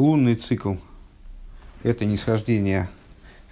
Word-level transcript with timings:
Лунный 0.00 0.34
цикл– 0.34 0.76
это 1.82 2.06
нисхождение 2.06 2.88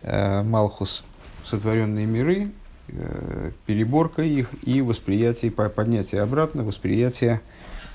э, 0.01 0.43
Малхус 0.43 1.05
в 1.45 1.49
сотворенные 1.49 2.07
миры, 2.07 2.49
э, 2.89 3.51
переборка 3.67 4.23
их 4.23 4.49
и 4.63 4.81
восприятие, 4.81 5.51
поднятие 5.51 6.23
обратно, 6.23 6.65
восприятие 6.65 7.43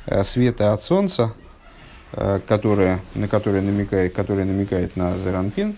э, 0.05 0.23
света 0.23 0.71
от 0.71 0.83
Солнца, 0.83 1.33
э, 2.11 2.41
которое, 2.47 3.01
на 3.15 3.27
которое 3.27 3.63
намекает, 3.63 4.13
которое 4.13 4.45
намекает 4.45 4.97
на 4.97 5.17
Зеранпин, 5.17 5.75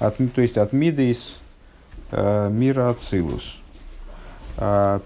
от, 0.00 0.16
то 0.34 0.40
есть 0.40 0.58
от 0.58 0.72
Мидейс 0.72 1.36
э, 2.10 2.50
мира 2.50 2.90
Ацилус. 2.90 3.60
Э, 4.56 4.98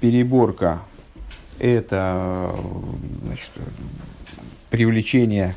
переборка– 0.00 0.80
это 1.58 2.56
значит, 3.26 3.50
привлечение, 4.70 5.54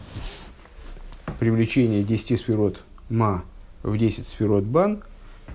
привлечение 1.40 2.04
10 2.04 2.40
сферот 2.40 2.84
ма 3.10 3.44
в 3.84 3.98
10 3.98 4.28
сферот 4.28 4.64
бан. 4.64 5.04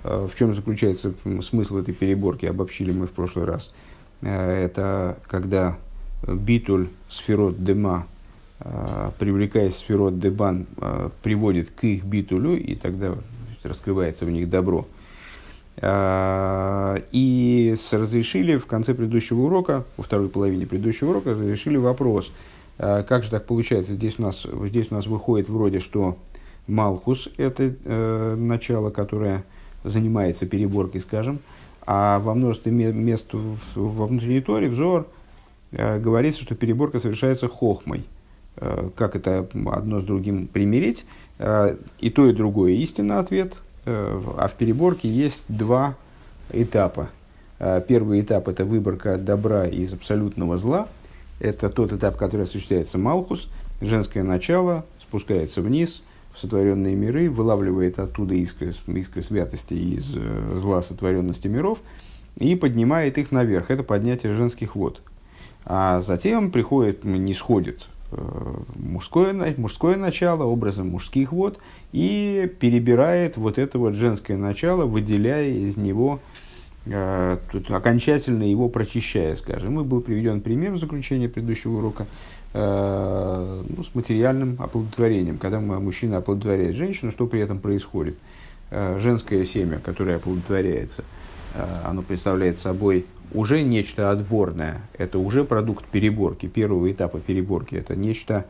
В 0.04 0.30
чем 0.38 0.54
заключается 0.54 1.12
смысл 1.42 1.78
этой 1.78 1.92
переборки, 1.92 2.46
обобщили 2.46 2.92
мы 2.92 3.06
в 3.06 3.12
прошлый 3.12 3.46
раз. 3.46 3.72
Это 4.20 5.18
когда 5.26 5.76
битуль 6.26 6.88
сферот 7.08 7.62
дема, 7.62 8.06
привлекая 9.18 9.70
сферот 9.70 10.20
дебан, 10.20 10.66
приводит 11.22 11.70
к 11.70 11.84
их 11.84 12.04
битулю, 12.04 12.56
и 12.56 12.74
тогда 12.76 13.16
раскрывается 13.64 14.24
в 14.24 14.30
них 14.30 14.48
добро. 14.48 14.86
И 15.82 17.76
разрешили 17.90 18.56
в 18.56 18.66
конце 18.66 18.94
предыдущего 18.94 19.40
урока, 19.40 19.84
во 19.96 20.04
второй 20.04 20.28
половине 20.28 20.66
предыдущего 20.66 21.10
урока, 21.10 21.30
разрешили 21.30 21.76
вопрос– 21.76 22.30
а, 22.42 22.56
как 22.78 23.24
же 23.24 23.30
так 23.30 23.44
получается? 23.44 23.92
Здесь 23.92 24.18
у 24.18 24.22
нас, 24.22 24.46
здесь 24.66 24.88
у 24.90 24.94
нас 24.94 25.06
выходит 25.06 25.48
вроде, 25.48 25.80
что 25.80 26.16
Малхус– 26.68 27.28
это 27.38 27.74
э, 27.84 28.34
начало, 28.36 28.90
которое 28.90 29.44
занимается 29.84 30.46
переборкой, 30.46 31.00
скажем, 31.00 31.40
а 31.86 32.18
во 32.18 32.34
множестве 32.34 32.70
мест 32.70 33.28
во 33.32 34.06
внутренней 34.06 34.42
торе, 34.42 34.68
взор, 34.68 35.08
э, 35.72 35.98
говорится, 35.98 36.42
что 36.42 36.54
переборка 36.54 37.00
совершается 37.00 37.48
хохмой. 37.48 38.04
Э, 38.56 38.90
как 38.94 39.16
это 39.16 39.48
одно 39.72 40.00
с 40.02 40.04
другим 40.04 40.46
примирить? 40.46 41.06
Э, 41.38 41.76
и 42.00 42.10
то, 42.10 42.28
и 42.28 42.34
другое 42.34 42.72
истинно 42.72 43.18
ответ. 43.18 43.56
Э, 43.86 44.20
а 44.36 44.46
в 44.48 44.52
переборке 44.52 45.08
есть 45.08 45.44
два 45.48 45.96
этапа. 46.52 47.08
Э, 47.58 47.82
первый 47.86 48.20
этап– 48.20 48.48
это 48.50 48.66
выборка 48.66 49.16
добра 49.16 49.66
из 49.66 49.94
абсолютного 49.94 50.58
зла– 50.58 50.86
это 51.40 51.70
тот 51.70 51.92
этап, 51.92 52.16
который 52.16 52.42
осуществляется 52.42 52.98
Малхус, 52.98 53.48
женское 53.80 54.22
начало 54.22 54.84
спускается 55.00 55.62
вниз 55.62 56.02
в 56.34 56.38
сотворенные 56.38 56.94
миры, 56.94 57.30
вылавливает 57.30 57.98
оттуда 57.98 58.34
искры, 58.34 58.74
искры 58.86 59.22
святости 59.22 59.74
из 59.74 60.14
э, 60.14 60.54
зла 60.54 60.82
сотворенности 60.82 61.48
миров 61.48 61.78
и 62.36 62.54
поднимает 62.54 63.18
их 63.18 63.32
наверх. 63.32 63.70
Это 63.70 63.82
поднятие 63.82 64.32
женских 64.32 64.76
вод. 64.76 65.00
А 65.64 66.00
затем 66.00 66.50
приходит, 66.50 67.04
не 67.04 67.34
сходит 67.34 67.86
э, 68.12 68.54
мужское, 68.76 69.54
мужское 69.56 69.96
начало 69.96 70.44
образом 70.44 70.90
мужских 70.90 71.32
вод 71.32 71.58
и 71.92 72.50
перебирает 72.60 73.36
вот 73.36 73.58
это 73.58 73.78
вот 73.78 73.94
женское 73.94 74.36
начало, 74.36 74.86
выделяя 74.86 75.48
из 75.48 75.76
него 75.76 76.20
тут 77.52 77.70
окончательно 77.70 78.44
его 78.44 78.68
прочищая, 78.68 79.36
скажем. 79.36 79.80
И 79.80 79.84
был 79.84 80.00
приведен 80.00 80.40
пример 80.40 80.72
в 80.72 80.78
заключении 80.78 81.26
предыдущего 81.26 81.78
урока 81.78 82.06
э, 82.54 83.64
ну, 83.68 83.84
с 83.84 83.94
материальным 83.94 84.56
оплодотворением. 84.58 85.38
Когда 85.38 85.60
мужчина 85.60 86.18
оплодотворяет 86.18 86.76
женщину, 86.76 87.10
что 87.10 87.26
при 87.26 87.40
этом 87.40 87.58
происходит? 87.58 88.16
Э, 88.70 88.98
женское 88.98 89.44
семя, 89.44 89.80
которое 89.84 90.16
оплодотворяется, 90.16 91.04
оно 91.84 92.02
представляет 92.02 92.58
собой 92.58 93.06
уже 93.32 93.62
нечто 93.62 94.10
отборное. 94.10 94.82
Это 94.96 95.18
уже 95.18 95.44
продукт 95.44 95.84
переборки, 95.86 96.46
первого 96.46 96.90
этапа 96.90 97.20
переборки. 97.20 97.74
Это 97.74 97.96
нечто 97.96 98.46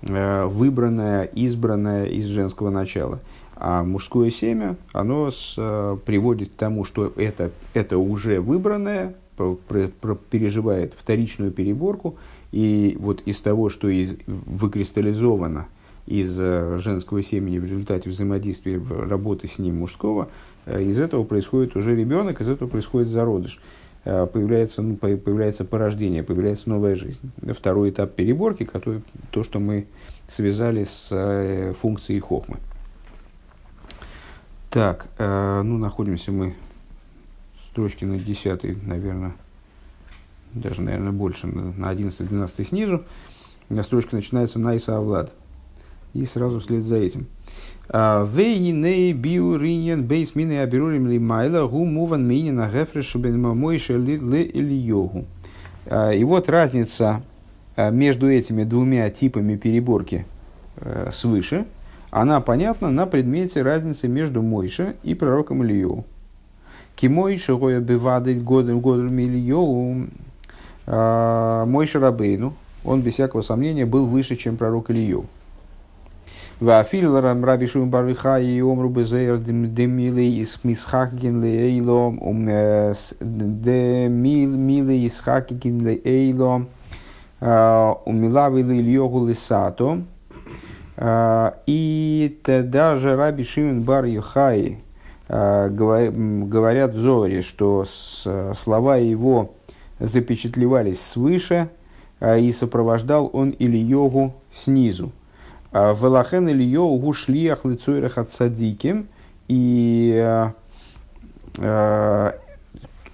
выбранное, 0.00 1.24
избранное 1.24 2.06
из 2.06 2.26
женского 2.26 2.70
начала. 2.70 3.20
А 3.60 3.82
мужское 3.82 4.30
семя, 4.30 4.76
оно 4.92 5.32
с, 5.32 5.54
э, 5.56 5.96
приводит 6.06 6.50
к 6.50 6.54
тому, 6.54 6.84
что 6.84 7.12
это, 7.16 7.50
это 7.74 7.98
уже 7.98 8.40
выбранное, 8.40 9.16
про, 9.36 9.56
про, 9.56 9.88
про, 9.88 10.14
переживает 10.14 10.94
вторичную 10.96 11.50
переборку, 11.50 12.16
и 12.52 12.96
вот 13.00 13.20
из 13.22 13.40
того, 13.40 13.68
что 13.68 13.88
из, 13.88 14.16
выкристаллизовано 14.26 15.66
из 16.06 16.38
э, 16.38 16.78
женского 16.78 17.20
семени 17.24 17.58
в 17.58 17.64
результате 17.64 18.08
взаимодействия 18.10 18.80
работы 18.88 19.48
с 19.48 19.58
ним 19.58 19.78
мужского, 19.78 20.28
э, 20.64 20.84
из 20.84 21.00
этого 21.00 21.24
происходит 21.24 21.74
уже 21.74 21.96
ребенок, 21.96 22.40
из 22.40 22.48
этого 22.48 22.68
происходит 22.68 23.08
зародыш. 23.08 23.60
Появляется, 24.04 24.80
ну, 24.80 24.96
появляется 24.96 25.64
порождение, 25.66 26.22
появляется 26.22 26.70
новая 26.70 26.94
жизнь. 26.94 27.30
Второй 27.52 27.90
этап 27.90 28.14
переборки, 28.14 28.64
который, 28.64 29.02
то, 29.32 29.42
что 29.44 29.58
мы 29.58 29.86
связали 30.28 30.84
с 30.84 31.74
функцией 31.78 32.20
хохмы. 32.20 32.58
Так, 34.70 35.08
э, 35.16 35.62
ну, 35.62 35.78
находимся 35.78 36.30
мы 36.30 36.54
строчки 37.70 38.04
на 38.04 38.18
10, 38.18 38.86
наверное, 38.86 39.32
даже, 40.52 40.82
наверное, 40.82 41.12
больше, 41.12 41.46
на 41.46 41.90
11-12 41.90 42.64
снизу. 42.64 43.04
Строчка 43.82 44.16
начинается 44.16 44.58
на 44.58 44.74
Иса 44.74 44.96
Авлад. 44.96 45.32
И 46.12 46.24
сразу 46.26 46.60
вслед 46.60 46.82
за 46.82 46.96
этим. 46.96 47.26
А, 47.88 48.26
Вейней 48.26 49.12
биуринен 49.12 50.04
бейс 50.04 50.34
мины 50.34 50.58
абирурим 50.58 51.06
ли 51.06 51.18
майла 51.18 51.66
гу 51.66 51.84
муван 51.84 52.26
минина 52.26 52.70
гефрешу 52.70 53.18
бен 53.18 53.40
мойше 53.40 53.96
ли 53.96 54.76
йогу. 54.76 55.24
А, 55.86 56.12
и 56.12 56.24
вот 56.24 56.48
разница 56.50 57.22
а, 57.76 57.90
между 57.90 58.30
этими 58.30 58.64
двумя 58.64 59.08
типами 59.10 59.56
переборки 59.56 60.26
э, 60.76 61.10
свыше– 61.12 61.64
она 62.10 62.40
понятна 62.40 62.90
на 62.90 63.06
предмете 63.06 63.62
разницы 63.62 64.08
между 64.08 64.42
Мойше 64.42 64.96
и 65.02 65.14
пророком 65.14 65.64
Илью. 65.64 66.04
Кимойше 66.96 67.56
гоя 67.56 67.80
бивады 67.80 68.34
годом 68.34 68.80
годом 68.80 69.18
Илью 69.20 70.08
а, 70.86 71.64
Мойше 71.66 72.00
Рабейну, 72.00 72.54
он 72.84 73.02
без 73.02 73.14
всякого 73.14 73.42
сомнения 73.42 73.86
был 73.86 74.06
выше, 74.06 74.36
чем 74.36 74.56
пророк 74.56 74.90
Илью. 74.90 75.26
Вафил 76.60 77.20
раби 77.20 77.66
шум 77.68 77.88
бариха 77.88 78.40
и 78.40 78.60
омру 78.60 78.88
безер 78.88 79.38
демилы 79.38 80.26
из 80.26 80.58
мисхакин 80.64 81.40
лейло 81.40 82.10
демилы 83.20 84.98
из 84.98 85.20
хакин 85.20 85.84
лейло 85.84 86.66
умилавили 87.40 88.74
Ильёгу 88.80 89.28
лисато. 89.28 90.02
А, 91.00 91.54
и 91.66 92.36
даже 92.44 93.14
Раби 93.14 93.44
Шимон 93.44 93.82
Бар 93.82 94.04
Юхай 94.06 94.82
а, 95.28 95.68
говорят 95.68 96.92
в 96.92 97.00
Зоре, 97.00 97.42
что 97.42 97.84
слова 97.86 98.96
его 98.96 99.54
запечатлевались 100.00 101.00
свыше, 101.00 101.68
а, 102.18 102.36
и 102.36 102.50
сопровождал 102.50 103.30
он 103.32 103.54
Ильогу 103.56 104.34
снизу. 104.52 105.12
Велахен 105.70 106.48
Ильогу 106.48 107.12
шлиях 107.12 107.64
лицуирах 107.64 108.18
от 108.18 108.32
садиким, 108.32 109.06
и 109.46 110.50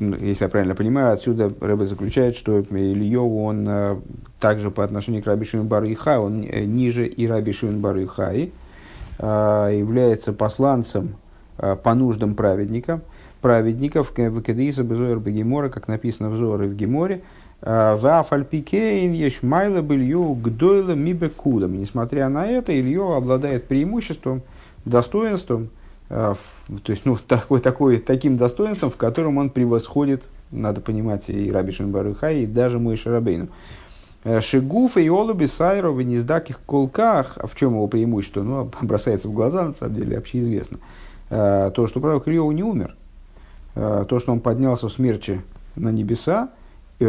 если 0.00 0.44
я 0.44 0.48
правильно 0.48 0.74
понимаю, 0.74 1.12
отсюда 1.12 1.52
Рэбе 1.60 1.86
заключает, 1.86 2.36
что 2.36 2.60
Ильеву, 2.60 3.44
он 3.44 3.66
э, 3.68 3.96
также 4.40 4.70
по 4.70 4.82
отношению 4.82 5.22
к 5.22 5.26
Раби 5.26 5.44
Шимон 5.44 5.68
Ихай, 5.84 6.18
он 6.18 6.42
э, 6.42 6.64
ниже 6.64 7.06
и 7.06 7.26
Раби 7.26 7.52
Шимон 7.52 8.04
Ихай, 8.04 8.52
э, 9.18 9.70
является 9.72 10.32
посланцем 10.32 11.16
по 11.56 11.94
нуждам 11.94 12.34
праведника, 12.34 13.00
праведников 13.40 14.10
в 14.16 14.42
Кедиса 14.42 14.82
Безоер 14.82 15.20
Бегемора, 15.20 15.68
как 15.68 15.86
написано 15.86 16.30
в 16.30 16.36
Зоре 16.36 16.66
в 16.66 16.74
Геморе, 16.74 17.22
в 17.60 18.18
Афальпикейн 18.18 19.12
Ешмайла 19.12 19.80
Белью 19.80 20.34
Гдойла 20.34 20.96
Мибекудам. 20.96 21.78
Несмотря 21.78 22.28
на 22.28 22.44
это, 22.44 22.78
Илью 22.78 23.12
обладает 23.12 23.68
преимуществом, 23.68 24.42
достоинством, 24.84 25.68
то 26.14 26.92
есть, 26.92 27.04
ну, 27.04 27.16
такой, 27.28 27.60
такой, 27.60 27.98
таким 27.98 28.36
достоинством, 28.36 28.90
в 28.90 28.96
котором 28.96 29.38
он 29.38 29.50
превосходит, 29.50 30.24
надо 30.50 30.80
понимать, 30.80 31.28
и 31.28 31.50
Раби 31.50 31.72
Шимбарыха, 31.72 32.30
и 32.30 32.46
даже 32.46 32.78
мой 32.78 32.96
Шарабейну. 32.96 33.48
Шигуфа 34.40 35.00
и 35.00 35.08
Олуби 35.10 35.44
Сайро 35.46 35.90
в 35.90 36.00
нездаких 36.00 36.60
колках, 36.60 37.36
а 37.36 37.46
в 37.46 37.54
чем 37.56 37.72
его 37.72 37.88
преимущество? 37.88 38.42
Ну, 38.42 38.70
бросается 38.82 39.28
в 39.28 39.32
глаза, 39.32 39.64
на 39.64 39.74
самом 39.74 39.96
деле, 39.96 40.16
общеизвестно. 40.16 40.78
То, 41.28 41.86
что 41.88 42.00
пророк 42.00 42.28
Рио 42.28 42.50
не 42.52 42.62
умер, 42.62 42.94
то, 43.74 44.18
что 44.20 44.30
он 44.30 44.40
поднялся 44.40 44.88
в 44.88 44.92
смерче 44.92 45.42
на 45.74 45.88
небеса, 45.90 46.50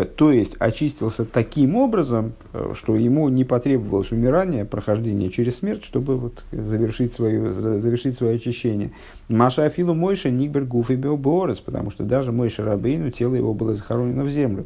то 0.03 0.31
есть 0.31 0.57
очистился 0.59 1.23
таким 1.23 1.75
образом, 1.75 2.33
э, 2.53 2.73
что 2.75 2.95
ему 2.95 3.29
не 3.29 3.45
потребовалось 3.45 4.11
умирание, 4.11 4.65
прохождение 4.65 5.29
через 5.29 5.57
смерть, 5.57 5.85
чтобы 5.85 6.17
вот 6.17 6.43
завершить, 6.51 7.13
свое, 7.13 7.51
завершить 7.51 8.15
свое 8.15 8.35
очищение. 8.35 8.91
Маша 9.29 9.63
Афилу 9.63 9.93
Мойша 9.93 10.29
Нигбер 10.29 10.65
Гуф 10.65 10.91
и 10.91 10.95
Биоборес, 10.95 11.59
потому 11.59 11.91
что 11.91 12.03
даже 12.03 12.31
Мойша 12.31 12.65
Рабейну, 12.65 13.11
тело 13.11 13.35
его 13.35 13.53
было 13.53 13.73
захоронено 13.73 14.23
в 14.23 14.29
землю. 14.29 14.65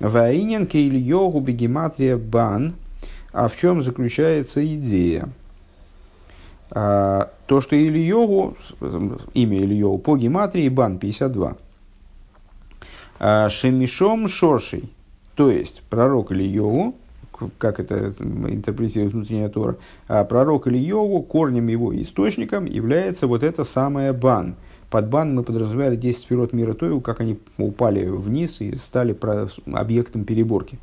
Ваинен 0.00 0.66
Кейль 0.66 0.96
Йогу 0.96 1.40
Бегематрия 1.40 2.16
Бан. 2.16 2.74
А 3.32 3.48
в 3.48 3.56
чем 3.56 3.82
заключается 3.82 4.64
идея? 4.64 5.28
А, 6.70 7.30
то, 7.46 7.60
что 7.60 7.76
Ильеву, 7.76 8.56
имя 9.34 9.62
Ильеву 9.62 9.98
по 9.98 10.16
гематрии 10.16 10.68
Бан 10.68 10.98
52. 10.98 11.56
А, 13.18 13.48
Шемишом 13.48 14.28
Шоршей, 14.28 14.90
то 15.34 15.50
есть 15.50 15.82
пророк 15.90 16.32
Ильеву, 16.32 16.94
как 17.58 17.80
это 17.80 18.14
интерпретирует 18.18 19.12
внутренняя 19.12 19.48
Тора, 19.48 19.76
а 20.06 20.24
пророк 20.24 20.66
Ильеву, 20.66 21.22
корнем 21.22 21.68
его 21.68 21.94
источником 22.00 22.64
является 22.64 23.26
вот 23.26 23.42
это 23.42 23.64
самое 23.64 24.12
Бан. 24.12 24.56
Под 24.90 25.08
бан 25.08 25.34
мы 25.34 25.42
подразумевали 25.42 25.96
10 25.96 26.18
сферот 26.18 26.52
мира 26.54 26.72
Тою, 26.72 27.02
как 27.02 27.20
они 27.20 27.38
упали 27.58 28.08
вниз 28.08 28.60
и 28.60 28.74
стали 28.76 29.14
объектом 29.66 30.24
переборки. 30.24 30.78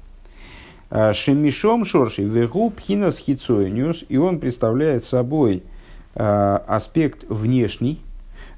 А, 0.89 1.13
Шемишом 1.13 1.85
Шоршей, 1.85 2.25
Вегу 2.25 2.69
Пхинас 2.69 3.17
Хицоиниус, 3.17 4.05
и 4.07 4.17
он 4.17 4.39
представляет 4.39 5.03
собой 5.03 5.63
аспект 6.17 7.25
внешний. 7.27 7.99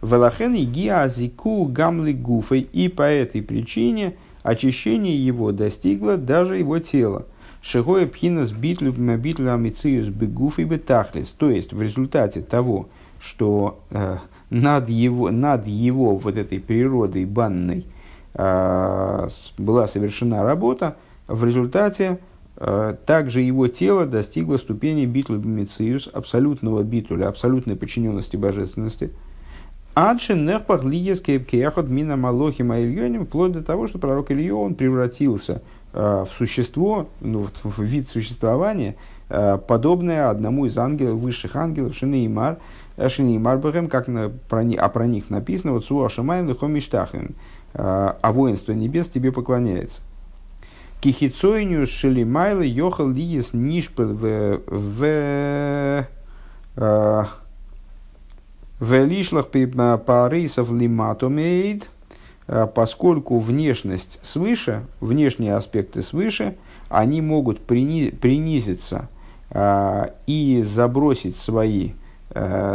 Велахен 0.02 0.54
и 0.56 0.64
гиазику 0.64 1.66
гамли 1.66 2.14
гуфой. 2.14 2.62
И 2.62 2.88
по 2.88 3.04
этой 3.04 3.42
причине 3.42 4.16
очищение 4.44 5.18
его 5.18 5.52
достигло 5.52 6.18
даже 6.18 6.58
его 6.58 6.80
тела. 6.80 7.26
Шигоя 7.62 8.08
пхинас 8.08 8.52
битлю 8.52 8.94
битлю 8.94 9.54
амициус 9.54 10.08
бегуф 10.08 10.60
и 10.60 10.64
бетахлис. 10.64 11.30
То 11.38 11.50
есть 11.50 11.74
в 11.74 11.82
результате 11.82 12.42
того, 12.42 12.90
что 13.20 13.80
э, 13.90 14.18
над, 14.50 14.90
его, 14.90 15.32
над 15.32 15.68
его 15.68 16.16
вот 16.16 16.38
этой 16.38 16.60
природой 16.60 17.26
банной 17.26 17.86
э, 18.34 19.28
была 19.58 19.88
совершена 19.88 20.44
работа, 20.44 20.96
в 21.28 21.44
результате 21.44 22.20
Э, 22.60 22.96
также 23.06 23.42
его 23.42 23.68
тело 23.68 24.06
достигло 24.06 24.58
ступени 24.58 25.06
битуль 25.06 25.38
бимициус, 25.38 26.10
абсолютного 26.12 26.82
битуля, 26.84 27.28
абсолютной 27.28 27.76
подчиненности 27.76 28.36
божественности. 28.36 29.12
Адши 30.00 30.36
нехпах 30.36 30.84
лиескейп 30.84 31.48
кеяхот 31.48 31.90
мина 31.90 32.16
малохи 32.16 32.62
маильоним, 32.62 33.26
вплоть 33.26 33.54
до 33.54 33.64
того, 33.64 33.88
что 33.88 33.98
пророк 33.98 34.30
Илья, 34.30 34.54
он 34.54 34.76
превратился 34.76 35.64
э, 35.92 36.26
в 36.26 36.38
существо, 36.38 37.10
ну, 37.20 37.48
в 37.64 37.82
вид 37.82 38.08
существования, 38.08 38.96
э, 39.30 39.58
подобное 39.58 40.30
одному 40.30 40.68
из 40.68 40.78
ангелов, 40.78 41.16
высших 41.16 41.56
ангелов, 41.56 41.96
Шинеймар, 41.96 42.60
Шинеймар 43.08 43.58
Бахем, 43.58 43.88
как 43.88 44.08
на, 44.08 44.30
про, 44.30 44.64
а 44.78 44.90
про 44.90 45.08
них 45.08 45.32
написано, 45.32 45.72
вот 45.72 45.86
Суашамаем 45.86 46.48
Лехомиштахем, 46.48 47.34
а 47.74 48.32
воинство 48.32 48.74
небес 48.74 49.08
тебе 49.08 49.32
поклоняется. 49.32 50.02
Кихицойниус 51.02 51.90
шелимайлы 51.90 52.68
йохал 52.68 53.10
лиес 53.10 53.48
нишпел 53.52 54.14
в 54.14 54.62
в 54.68 56.06
в 58.80 59.06
лишлах 59.06 59.48
парисов 59.50 60.72
лиматомейд, 60.72 61.90
поскольку 62.76 63.40
внешность 63.40 64.20
свыше, 64.22 64.86
внешние 65.02 65.56
аспекты 65.56 66.02
свыше, 66.02 66.56
они 66.90 67.22
могут 67.22 67.60
принизиться 67.60 69.10
и 70.28 70.64
забросить 70.66 71.38
свои, 71.38 71.92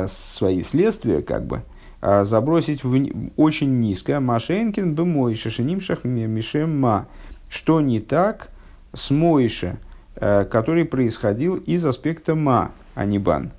свои 0.08 0.62
следствия, 0.62 1.22
как 1.22 1.46
бы, 1.46 1.62
забросить 2.00 2.84
в, 2.84 3.32
очень 3.36 3.80
низко. 3.80 4.20
Машенкин 4.20 4.94
бы 4.94 5.06
мой 5.06 5.34
шашинимшах 5.34 6.04
мишем 6.04 6.80
ма 6.80 7.06
что 7.52 7.82
не 7.82 8.00
так 8.00 8.48
с 8.94 9.10
Мойше, 9.10 9.78
э, 10.16 10.44
который 10.46 10.86
происходил 10.86 11.56
из 11.56 11.84
аспекта 11.84 12.34
Ма, 12.34 12.72
а 12.94 13.04
не 13.04 13.18
Бан. 13.18 13.52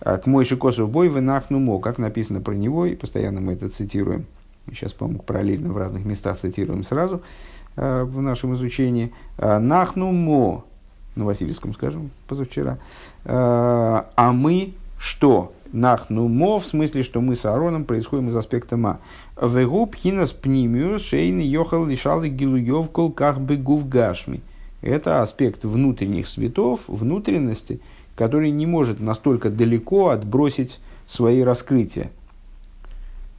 Э, 0.00 0.18
к 0.18 0.26
Мойше 0.26 0.56
Косов 0.56 0.90
бой 0.90 1.08
вынахну 1.08 1.58
мо, 1.58 1.78
как 1.78 1.98
написано 1.98 2.40
про 2.40 2.52
него, 2.52 2.86
и 2.86 2.94
постоянно 2.94 3.40
мы 3.40 3.54
это 3.54 3.68
цитируем. 3.68 4.26
Сейчас, 4.68 4.92
по-моему, 4.92 5.22
параллельно 5.22 5.72
в 5.72 5.76
разных 5.78 6.04
местах 6.04 6.38
цитируем 6.38 6.84
сразу 6.84 7.22
э, 7.76 8.04
в 8.04 8.20
нашем 8.22 8.54
изучении. 8.54 9.12
Нахну 9.38 10.12
мо, 10.12 10.64
на 11.14 11.24
Васильевском, 11.24 11.72
скажем, 11.74 12.10
позавчера. 12.26 12.78
А 13.24 14.32
мы 14.32 14.74
что? 14.98 15.52
Нахну 15.72 16.28
мо, 16.28 16.58
в 16.58 16.66
смысле, 16.66 17.02
что 17.02 17.20
мы 17.20 17.36
с 17.36 17.44
Аароном 17.44 17.84
происходим 17.84 18.28
из 18.28 18.36
аспекта 18.36 18.76
ма. 18.76 19.00
Вегу 19.40 19.86
пхинас 19.86 20.32
пнимиус 20.32 21.02
шейн 21.02 21.40
йохал 21.40 21.84
лишалы 21.84 22.28
гилуев 22.28 22.90
колках 22.90 23.38
бегув 23.38 23.88
гашми. 23.88 24.40
Это 24.80 25.22
аспект 25.22 25.64
внутренних 25.64 26.28
светов, 26.28 26.80
внутренности, 26.86 27.80
который 28.18 28.50
не 28.50 28.66
может 28.66 28.98
настолько 28.98 29.48
далеко 29.48 30.08
отбросить 30.08 30.80
свои 31.06 31.40
раскрытия. 31.42 32.10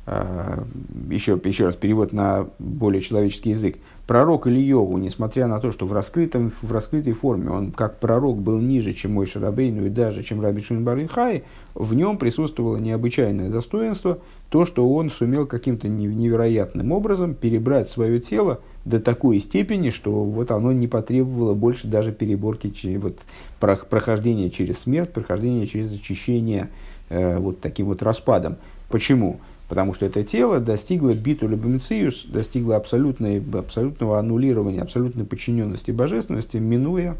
А, 0.05 0.63
еще, 1.09 1.39
еще 1.43 1.65
раз 1.65 1.75
перевод 1.75 2.13
на 2.13 2.47
более 2.59 3.01
человеческий 3.01 3.49
язык. 3.49 3.77
Пророк 4.09 4.47
Ильеву, 4.47 4.97
несмотря 4.97 5.45
на 5.45 5.59
то, 5.59 5.71
что 5.71 5.85
в, 5.85 5.93
раскрытом, 5.93 6.51
в 6.63 6.71
раскрытой 6.71 7.13
форме 7.13 7.51
он 7.51 7.71
как 7.71 7.99
пророк 7.99 8.39
был 8.39 8.57
ниже, 8.57 8.93
чем 8.93 9.13
мой 9.13 9.27
Шарабейну 9.27 9.85
и 9.85 9.89
даже 9.89 10.23
чем 10.23 10.41
Раби 10.41 10.63
Шимбар 10.63 11.07
Хай, 11.07 11.43
в 11.75 11.93
нем 11.93 12.17
присутствовало 12.17 12.77
необычайное 12.77 13.51
достоинство, 13.51 14.17
то, 14.49 14.65
что 14.65 14.91
он 14.91 15.11
сумел 15.11 15.45
каким-то 15.45 15.87
невероятным 15.87 16.91
образом 16.91 17.35
перебрать 17.35 17.87
свое 17.87 18.19
тело 18.19 18.61
до 18.83 18.99
такой 18.99 19.39
степени, 19.39 19.91
что 19.91 20.23
вот 20.23 20.49
оно 20.49 20.71
не 20.71 20.87
потребовало 20.87 21.53
больше 21.53 21.85
даже 21.85 22.11
переборки, 22.11 22.97
вот, 22.97 23.19
прохождения 23.59 24.49
через 24.49 24.79
смерть, 24.79 25.13
прохождения 25.13 25.67
через 25.67 25.93
очищение 25.93 26.69
э, 27.09 27.37
вот 27.37 27.59
таким 27.59 27.85
вот 27.85 28.01
распадом. 28.01 28.55
Почему? 28.89 29.39
Потому 29.69 29.93
что 29.93 30.07
это 30.07 30.23
тело 30.23 30.59
достигло 30.59 31.13
биту 31.13 31.47
любимициус, 31.47 32.25
достигло 32.25 32.75
абсолютной, 32.75 33.41
абсолютного 33.53 34.17
аннулирования, 34.17 34.81
абсолютной 34.81 35.25
подчиненности 35.25 35.91
божественности, 35.91 36.57
минуя, 36.57 37.15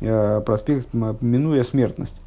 э, 0.00 0.42
проспект, 0.42 0.92
минуя 0.92 1.62
смертность. 1.62 2.20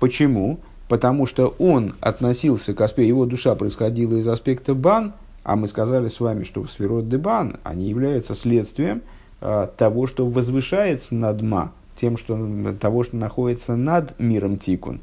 Почему? 0.00 0.58
Потому 0.88 1.26
что 1.26 1.54
он 1.58 1.94
относился 2.00 2.72
к 2.72 2.80
аспекту, 2.80 3.08
его 3.08 3.26
душа 3.26 3.54
происходила 3.54 4.16
из 4.16 4.26
аспекта 4.26 4.74
бан, 4.74 5.12
а 5.42 5.56
мы 5.56 5.68
сказали 5.68 6.08
с 6.08 6.18
вами, 6.18 6.44
что 6.44 6.66
сферот 6.66 7.06
де 7.06 7.18
бан, 7.18 7.58
они 7.64 7.86
являются 7.90 8.34
следствием 8.34 9.02
э, 9.42 9.68
того, 9.76 10.06
что 10.06 10.26
возвышается 10.26 11.14
над 11.14 11.42
ма, 11.42 11.72
тем, 12.00 12.16
что, 12.16 12.74
того, 12.80 13.04
что 13.04 13.16
находится 13.18 13.76
над 13.76 14.18
миром 14.18 14.56
тикун 14.56 15.00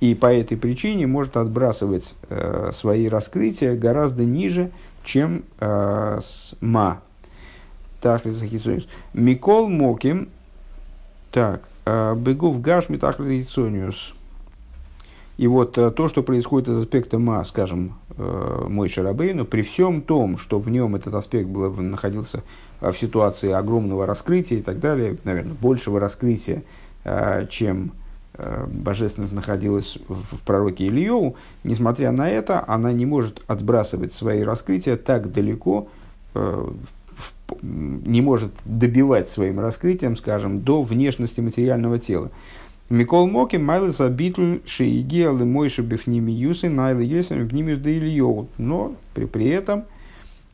и 0.00 0.14
по 0.14 0.32
этой 0.32 0.56
причине 0.56 1.06
может 1.06 1.36
отбрасывать 1.36 2.14
э, 2.28 2.70
свои 2.72 3.08
раскрытия 3.08 3.76
гораздо 3.76 4.24
ниже, 4.24 4.70
чем 5.04 5.44
э, 5.60 6.18
с 6.22 6.54
ма. 6.60 7.02
Микол 9.12 9.68
Моким, 9.68 10.30
так, 11.30 11.62
э, 11.84 12.14
Бегов 12.16 12.62
Гашми 12.62 12.96
Тахлицониус. 12.96 14.14
И 15.36 15.46
вот 15.46 15.76
э, 15.76 15.90
то, 15.90 16.08
что 16.08 16.22
происходит 16.22 16.68
из 16.68 16.78
аспекта 16.78 17.18
ма, 17.18 17.44
скажем, 17.44 17.98
э, 18.16 18.66
мой 18.68 18.88
Шарабейну, 18.88 19.44
при 19.44 19.60
всем 19.60 20.00
том, 20.00 20.38
что 20.38 20.58
в 20.58 20.70
нем 20.70 20.96
этот 20.96 21.14
аспект 21.14 21.48
был, 21.48 21.70
находился 21.74 22.42
в 22.80 22.94
ситуации 22.94 23.50
огромного 23.50 24.06
раскрытия 24.06 24.58
и 24.58 24.62
так 24.62 24.80
далее, 24.80 25.18
наверное, 25.24 25.52
большего 25.52 26.00
раскрытия, 26.00 26.62
чем 27.50 27.92
божественность 28.68 29.32
находилась 29.32 29.98
в 30.08 30.38
пророке 30.44 30.86
Ильеву, 30.86 31.36
несмотря 31.64 32.12
на 32.12 32.28
это, 32.28 32.64
она 32.66 32.92
не 32.92 33.06
может 33.06 33.42
отбрасывать 33.46 34.14
свои 34.14 34.42
раскрытия 34.42 34.96
так 34.96 35.32
далеко, 35.32 35.88
э, 36.34 36.70
не 37.62 38.22
может 38.22 38.52
добивать 38.64 39.28
своим 39.28 39.60
раскрытием, 39.60 40.16
скажем, 40.16 40.60
до 40.60 40.82
внешности 40.82 41.40
материального 41.40 41.98
тела. 41.98 42.30
Микол 42.88 43.28
Моки, 43.28 43.56
Майлес 43.56 44.00
Абитль, 44.00 44.60
Шииги, 44.64 45.22
Алымойши, 45.22 45.82
Бефними 45.82 46.32
Юсы, 46.32 46.68
Найлы 46.68 47.04
Юсами, 47.04 47.46
Пнимис 47.46 47.78
да 47.78 47.90
Ильеву. 47.90 48.48
Но 48.58 48.94
при, 49.14 49.26
при 49.26 49.48
этом 49.48 49.84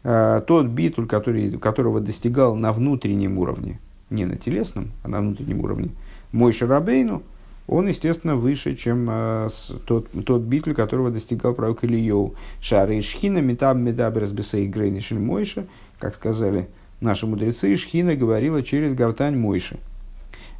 э, 0.05 0.43
тот 0.47 0.66
битуль, 0.66 1.07
который, 1.07 1.50
которого 1.52 2.00
достигал 2.00 2.55
на 2.57 2.73
внутреннем 2.73 3.38
уровне, 3.38 3.78
не 4.11 4.25
на 4.25 4.37
телесном, 4.37 4.90
а 5.02 5.09
на 5.09 5.21
внутреннем 5.21 5.61
уровне, 5.61 5.90
мой 6.33 6.52
Шарабейну– 6.52 7.23
он, 7.68 7.88
естественно, 7.88 8.37
выше, 8.37 8.76
чем 8.76 9.08
э, 9.11 9.49
с, 9.50 9.73
тот, 9.87 10.08
тот 10.25 10.42
битль, 10.42 10.73
которого 10.73 11.11
достигал 11.11 11.52
пророк 11.54 11.85
Ильев. 11.85 12.32
Шары 12.61 12.99
и 12.99 13.00
шхина 13.00 13.38
метаб 13.38 13.76
медаберс 13.76 14.30
бесей 14.30 14.68
грейнишель 14.68 15.18
мойша, 15.18 15.66
как 15.99 16.14
сказали 16.14 16.68
наши 17.00 17.26
мудрецы, 17.26 17.76
Шхина 17.76 18.14
говорила 18.14 18.62
через 18.62 18.94
гортань 18.94 19.37
Мойши. 19.37 19.78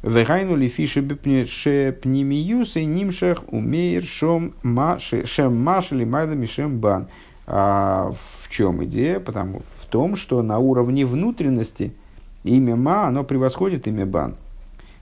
Вегайну 0.03 0.55
ли 0.55 0.67
фиши 0.67 1.01
пнемиюс 1.01 2.75
и 2.75 2.85
нимшах 2.85 3.43
умеер 3.47 4.03
шом 4.03 4.53
шем 4.99 5.57
маш 5.57 5.91
или 5.91 6.05
майда 6.05 6.35
мишем 6.35 6.79
бан. 6.79 7.07
А 7.47 8.11
в 8.11 8.49
чем 8.49 8.83
идея? 8.85 9.19
Потому 9.19 9.61
в 9.81 9.85
том, 9.85 10.15
что 10.15 10.43
на 10.43 10.59
уровне 10.59 11.05
внутренности 11.05 11.93
имя 12.43 12.75
ма, 12.75 13.07
оно 13.07 13.23
превосходит 13.23 13.87
имя 13.87 14.05
бан. 14.05 14.35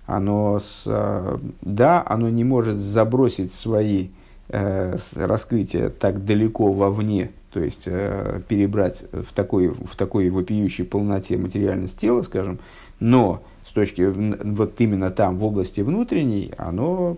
Оно 0.06 0.60
с, 0.60 0.84
а, 0.88 1.40
да, 1.62 2.04
оно 2.06 2.30
не 2.30 2.44
может 2.44 2.78
забросить 2.78 3.54
свои 3.54 4.10
э, 4.50 4.98
раскрытия 5.16 5.90
так 5.90 6.26
далеко 6.26 6.72
вовне, 6.72 7.32
то 7.52 7.60
есть 7.60 7.84
э, 7.88 8.42
перебрать 8.48 9.06
в 9.12 9.34
такой, 9.34 9.70
в 9.70 9.96
такой 9.96 10.30
вопиющей 10.30 10.86
полноте 10.86 11.38
материальность 11.38 11.98
тела, 11.98 12.22
скажем, 12.22 12.60
но 13.00 13.42
точки, 13.76 14.02
вот 14.02 14.80
именно 14.80 15.12
там, 15.12 15.38
в 15.38 15.44
области 15.44 15.82
внутренней, 15.82 16.54
оно 16.58 17.18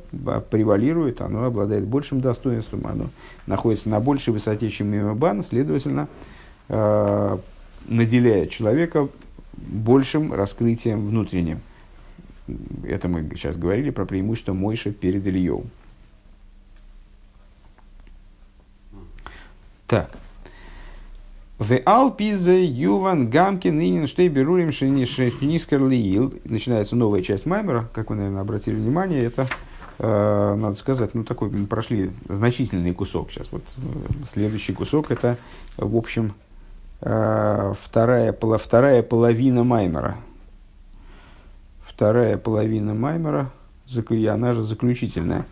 превалирует, 0.50 1.22
оно 1.22 1.46
обладает 1.46 1.86
большим 1.86 2.20
достоинством, 2.20 2.82
оно 2.86 3.10
находится 3.46 3.88
на 3.90 4.00
большей 4.00 4.34
высоте, 4.34 4.70
чем 4.70 4.88
Мимабан, 4.88 5.44
следовательно, 5.44 6.10
э, 6.68 7.38
наделяет 7.88 8.50
человека 8.50 9.08
большим 9.56 10.34
раскрытием 10.34 11.08
внутренним. 11.08 11.62
Это 12.84 13.08
мы 13.08 13.30
сейчас 13.36 13.58
говорили 13.58 13.90
про 13.90 14.06
преимущество 14.06 14.54
Мойши 14.54 14.92
перед 14.92 15.26
Ильей. 15.28 15.64
Так. 19.88 20.12
В 21.58 21.76
Алпизе 21.86 22.64
Юван 22.64 23.30
Гамкин 23.30 23.82
Инин 23.82 24.06
Штей 24.06 24.28
Берурим 24.28 24.72
Шенискер 24.72 25.84
Лиил. 25.88 26.34
Начинается 26.44 26.96
новая 26.96 27.24
часть 27.24 27.48
Маймера, 27.48 27.90
как 27.94 28.12
вы, 28.12 28.18
наверное, 28.18 28.42
обратили 28.42 28.76
внимание, 28.76 29.24
это, 29.24 29.48
э, 29.98 30.56
надо 30.56 30.76
сказать, 30.76 31.16
ну 31.16 31.24
такой 31.24 31.50
прошли 31.50 32.12
значительный 32.30 32.94
кусок. 32.94 33.32
Сейчас 33.32 33.48
вот 33.52 33.64
э, 33.78 34.26
следующий 34.32 34.74
кусок 34.74 35.10
это, 35.10 35.38
в 35.78 35.96
общем, 35.96 36.36
э, 37.02 37.74
вторая, 37.82 38.34
вторая 38.34 39.02
половина 39.02 39.64
Маймера. 39.64 40.18
Вторая 41.98 42.38
половина 42.38 42.94
Маймера, 42.94 43.50
она 44.30 44.54
же 44.54 44.62
заключительная. 44.62 45.48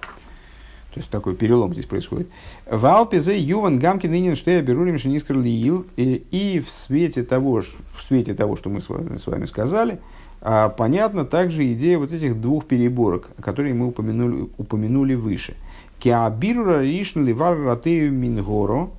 То 0.94 1.00
есть 1.00 1.10
такой 1.10 1.36
перелом 1.36 1.74
здесь 1.74 1.88
происходит. 1.88 2.30
В 2.70 2.86
Алпезе 2.86 3.36
Юван 3.36 3.80
Гамкин 3.80 4.14
Инин 4.14 4.36
Штея 4.36 4.62
Берурим 4.62 5.00
Шинискр 5.00 5.34
Лиил. 5.40 5.88
И 5.98 6.64
в 6.64 6.70
свете 6.70 7.24
того, 7.24 7.62
в 7.62 8.04
свете 8.08 8.36
того, 8.36 8.58
что 8.58 8.70
мы 8.70 8.80
с 8.80 8.90
вами, 8.90 9.18
с 9.18 9.26
вами 9.26 9.46
сказали, 9.46 10.00
а, 10.40 10.70
понятна 10.70 11.26
также 11.26 11.74
идея 11.74 11.98
вот 11.98 12.12
этих 12.12 12.40
двух 12.40 12.66
переборок, 12.66 13.32
которые 13.42 13.74
мы 13.74 13.88
упомянули, 13.88 14.48
упомянули 14.60 15.16
выше. 15.16 15.56
Киабирура 15.98 16.84
Ришн 16.84 17.24
Ливар 17.24 17.60
Ратею 17.60 18.14
Мингоро. 18.14 18.92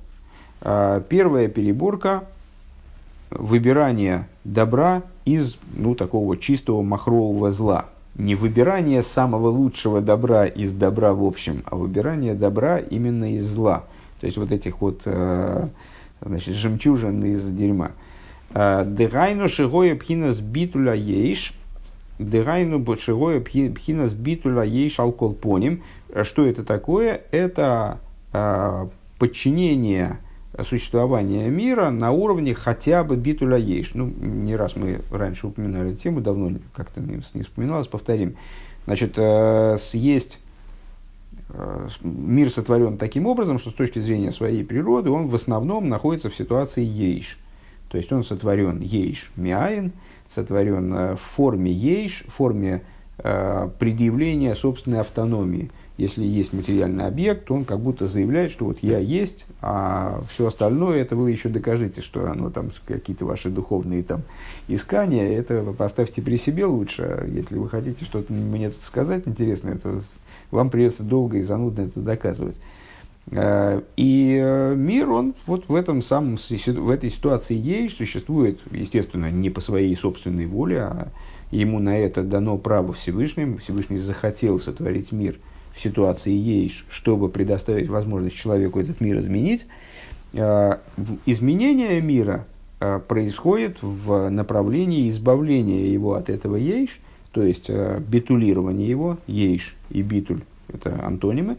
А, 0.59 0.99
первая 0.99 1.47
переборка 1.47 2.25
выбирание 3.29 4.27
добра 4.43 5.03
из 5.25 5.57
ну, 5.75 5.95
такого 5.95 6.37
чистого 6.37 6.81
махрового 6.81 7.51
зла– 7.51 7.85
не 8.17 8.33
выбирание 8.35 9.03
самого 9.03 9.49
лучшего 9.49 10.01
добра 10.01 10.47
из 10.47 10.71
добра 10.73 11.13
в 11.13 11.23
общем, 11.23 11.63
а 11.65 11.75
выбирание 11.75 12.33
добра 12.33 12.79
именно 12.79 13.35
из 13.35 13.45
зла. 13.45 13.83
То 14.19 14.25
есть 14.25 14.37
вот 14.37 14.51
этих 14.51 14.81
вот 14.81 15.03
э, 15.05 15.67
значит, 16.21 16.55
жемчужин 16.55 17.23
из 17.23 17.47
дерьма. 17.49 17.91
Э, 18.53 18.83
Дегайну 18.87 19.47
шигоя 19.47 19.95
пхинас 19.95 20.39
битуля 20.39 20.95
ейш. 20.95 21.53
Дегайну 22.17 22.83
шигоя 22.97 23.39
пхинас 23.39 24.13
битуля 24.13 24.63
ейш 24.63 24.99
алколпоним. 24.99 25.83
Что 26.23 26.47
это 26.47 26.63
такое? 26.63 27.21
Это 27.29 27.99
э, 28.33 28.87
подчинение 29.19 30.17
существования 30.63 31.49
мира 31.49 31.89
на 31.89 32.11
уровне 32.11 32.53
хотя 32.53 33.03
бы 33.03 33.15
битуля 33.15 33.57
ейш. 33.57 33.91
Ну, 33.93 34.07
не 34.07 34.55
раз 34.55 34.75
мы 34.75 35.01
раньше 35.11 35.47
упоминали 35.47 35.91
эту 35.91 36.01
тему, 36.01 36.21
давно 36.21 36.57
как-то 36.73 37.01
не, 37.01 37.19
вспоминалось, 37.43 37.87
повторим. 37.87 38.35
Значит, 38.85 39.13
э, 39.17 39.77
есть 39.93 40.39
э, 41.49 41.87
мир 42.01 42.49
сотворен 42.49 42.97
таким 42.97 43.27
образом, 43.27 43.59
что 43.59 43.69
с 43.69 43.73
точки 43.73 43.99
зрения 43.99 44.31
своей 44.31 44.63
природы 44.63 45.09
он 45.09 45.27
в 45.27 45.35
основном 45.35 45.89
находится 45.89 46.29
в 46.29 46.35
ситуации 46.35 46.83
ейш. 46.83 47.37
То 47.89 47.97
есть 47.97 48.11
он 48.11 48.23
сотворен 48.23 48.79
ейш 48.79 49.31
миаин, 49.35 49.91
сотворен 50.29 50.93
э, 50.93 51.15
в 51.15 51.21
форме 51.21 51.71
ейш, 51.71 52.23
в 52.27 52.31
форме 52.31 52.81
предъявления 53.79 54.53
собственной 54.53 54.99
автономии– 54.99 55.71
если 55.97 56.23
есть 56.23 56.53
материальный 56.53 57.05
объект, 57.05 57.45
то 57.45 57.55
он 57.55 57.65
как 57.65 57.79
будто 57.79 58.07
заявляет, 58.07 58.51
что 58.51 58.65
вот 58.65 58.77
я 58.81 58.99
есть, 58.99 59.47
а 59.61 60.23
все 60.31 60.45
остальное, 60.45 61.01
это 61.01 61.15
вы 61.15 61.31
еще 61.31 61.49
докажите, 61.49 62.01
что 62.01 62.29
оно 62.29 62.51
там 62.51 62.69
какие-то 62.85 63.25
ваши 63.25 63.49
духовные 63.49 64.03
там 64.03 64.21
искания, 64.67 65.27
это 65.37 65.73
поставьте 65.77 66.21
при 66.21 66.37
себе 66.37 66.65
лучше. 66.65 67.27
Если 67.33 67.57
вы 67.57 67.67
хотите 67.67 68.05
что-то 68.05 68.31
мне 68.31 68.69
тут 68.69 68.83
сказать 68.83 69.27
интересное, 69.27 69.75
то 69.75 70.03
вам 70.51 70.69
придется 70.69 71.01
долго 71.01 71.37
и 71.37 71.41
занудно 71.41 71.81
это 71.81 71.99
доказывать. 71.99 72.59
А, 73.31 73.83
и 73.95 74.39
э, 74.39 74.75
мир, 74.75 75.09
он 75.09 75.33
вот 75.47 75.67
в, 75.67 75.73
этом 75.73 76.03
самом, 76.03 76.37
в 76.37 76.89
этой 76.91 77.09
ситуации 77.09 77.55
есть, 77.55 77.97
существует, 77.97 78.59
естественно, 78.69 79.31
не 79.31 79.49
по 79.49 79.61
своей 79.61 79.95
собственной 79.97 80.45
воле, 80.45 80.81
а 80.81 81.07
ему 81.49 81.79
на 81.79 81.97
это 81.97 82.21
дано 82.21 82.59
право 82.59 82.93
Всевышним. 82.93 83.57
Всевышний 83.57 83.97
захотел 83.97 84.59
сотворить 84.59 85.11
мир– 85.11 85.39
в 85.77 85.81
ситуации 85.81 86.33
есть, 86.33 86.83
чтобы 86.89 87.29
предоставить 87.29 87.87
возможность 87.87 88.35
человеку 88.35 88.79
этот 88.79 88.99
мир 88.99 89.19
изменить, 89.19 89.67
э, 90.33 90.77
изменение 91.27 92.01
мира 92.01 92.45
э, 92.79 92.99
происходит 93.07 93.77
в 93.81 94.29
направлении 94.29 95.07
избавления 95.09 95.85
его 95.85 96.15
от 96.15 96.29
этого 96.29 96.55
ейш, 96.55 96.99
то 97.31 97.43
есть 97.43 97.65
э, 97.69 98.01
битулирование 98.05 98.89
его, 98.89 99.19
ейш 99.27 99.75
и 99.91 100.01
битуль, 100.01 100.41
это 100.67 100.99
антонимы, 101.05 101.57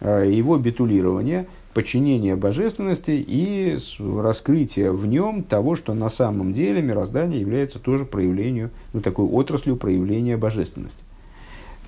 его 0.00 0.56
битулирование, 0.56 1.46
подчинение 1.74 2.34
божественности 2.34 3.10
и 3.10 3.76
раскрытие 3.98 4.92
в 4.92 5.04
нем 5.04 5.42
того, 5.42 5.76
что 5.76 5.92
на 5.92 6.08
самом 6.08 6.54
деле 6.54 6.80
мироздание 6.80 7.38
является 7.38 7.78
тоже 7.78 8.06
проявлению, 8.06 8.70
ну, 8.94 9.02
такой 9.02 9.26
отраслью 9.26 9.76
проявления 9.76 10.38
божественности. 10.38 11.04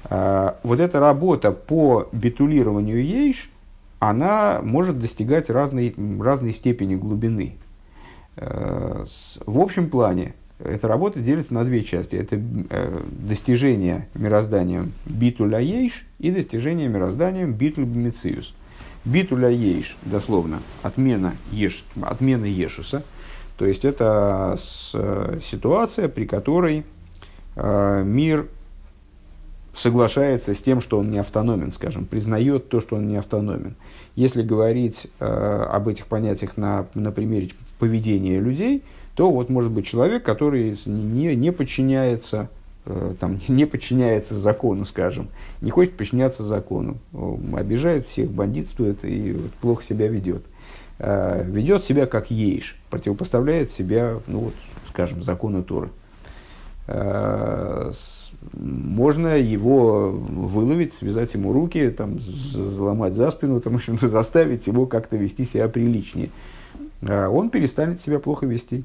А, 0.05 0.59
вот 0.63 0.81
эта 0.81 1.01
работа 1.01 1.53
по 1.53 2.09
битулированию 2.13 3.05
ейш, 3.05 3.51
она 3.99 4.61
может 4.63 4.99
достигать 4.99 5.49
разной, 5.49 5.95
разной 6.21 6.53
степени 6.53 6.97
глубины. 6.97 7.55
Э, 8.37 9.05
в 9.47 9.61
общем 9.61 9.89
плане 9.89 10.35
эта 10.59 10.89
работа 10.89 11.21
делится 11.21 11.55
на 11.55 11.65
две 11.65 11.85
части. 11.85 12.17
Это 12.17 12.37
э, 12.37 13.01
достижение 13.11 14.09
мирозданием 14.15 14.93
битуля 15.07 15.61
ейш 15.61 16.05
и 16.19 16.33
достижение 16.33 16.89
мирозданием 16.89 17.53
битуль 17.53 17.85
бмициус. 17.85 18.55
Битуля 19.05 19.51
ейш, 19.51 19.97
дословно, 20.03 20.61
отмена, 20.83 21.37
еш, 21.53 21.85
отмена 22.01 22.45
ешуса. 22.45 23.05
То 23.57 23.67
есть 23.67 23.85
это 23.85 24.59
э, 24.95 25.39
ситуация, 25.45 26.09
при 26.09 26.27
которой 26.27 26.85
мир 27.55 28.49
соглашается 29.75 30.55
с 30.55 30.59
тем, 30.59 30.81
что 30.81 30.99
он 30.99 31.11
не 31.11 31.19
автономен, 31.19 31.73
скажем, 31.73 32.05
признает 32.05 32.69
то, 32.69 32.81
что 32.81 32.97
он 32.97 33.09
не 33.09 33.17
автономен. 33.17 33.75
Если 34.17 34.43
говорить 34.43 35.09
э, 35.19 35.25
об 35.25 35.89
этих 35.89 36.07
понятиях 36.07 36.57
на, 36.57 36.87
на 36.95 37.11
примере 37.13 37.51
поведения 37.79 38.39
людей, 38.39 38.83
то 39.15 39.31
вот 39.31 39.49
может 39.49 39.71
быть 39.71 39.87
человек, 39.87 40.23
который 40.23 40.79
не, 40.87 41.35
не 41.35 41.53
подчиняется 41.53 42.49
э, 42.85 43.15
там, 43.19 43.41
не 43.49 43.65
подчиняется 43.65 44.39
закону, 44.39 44.85
скажем, 44.85 45.29
не 45.61 45.71
хочет 45.71 45.97
подчиняться 45.97 46.45
закону, 46.45 46.99
обижает 47.55 48.07
всех, 48.09 48.31
бандитствует 48.31 49.05
и 49.05 49.33
вот, 49.33 49.53
плохо 49.55 49.85
себя 49.85 50.09
ведет. 50.09 50.45
Э, 50.99 51.45
ведет 51.47 51.85
себя 51.85 52.07
как 52.07 52.31
ейш, 52.31 52.77
противопоставляет 52.91 53.71
себя, 53.71 54.19
ну 54.27 54.41
вот, 54.41 54.55
скажем, 54.91 55.23
закону 55.23 55.63
Торы. 55.63 55.89
Э, 56.87 57.91
можно 58.53 59.37
его 59.37 60.11
выловить, 60.11 60.95
связать 60.95 61.35
ему 61.35 61.53
руки, 61.53 61.91
там, 61.91 62.21
заломать 62.21 63.15
за 63.15 63.31
спину, 63.31 63.61
там, 63.61 63.77
общем, 63.77 63.99
заставить 64.03 64.67
его 64.67 64.87
как-то 64.87 65.17
вести 65.17 65.45
себя 65.45 65.69
приличнее. 65.69 66.31
А 67.03 67.29
он 67.29 67.51
перестанет 67.51 68.01
себя 68.01 68.19
плохо 68.19 68.47
вести, 68.47 68.85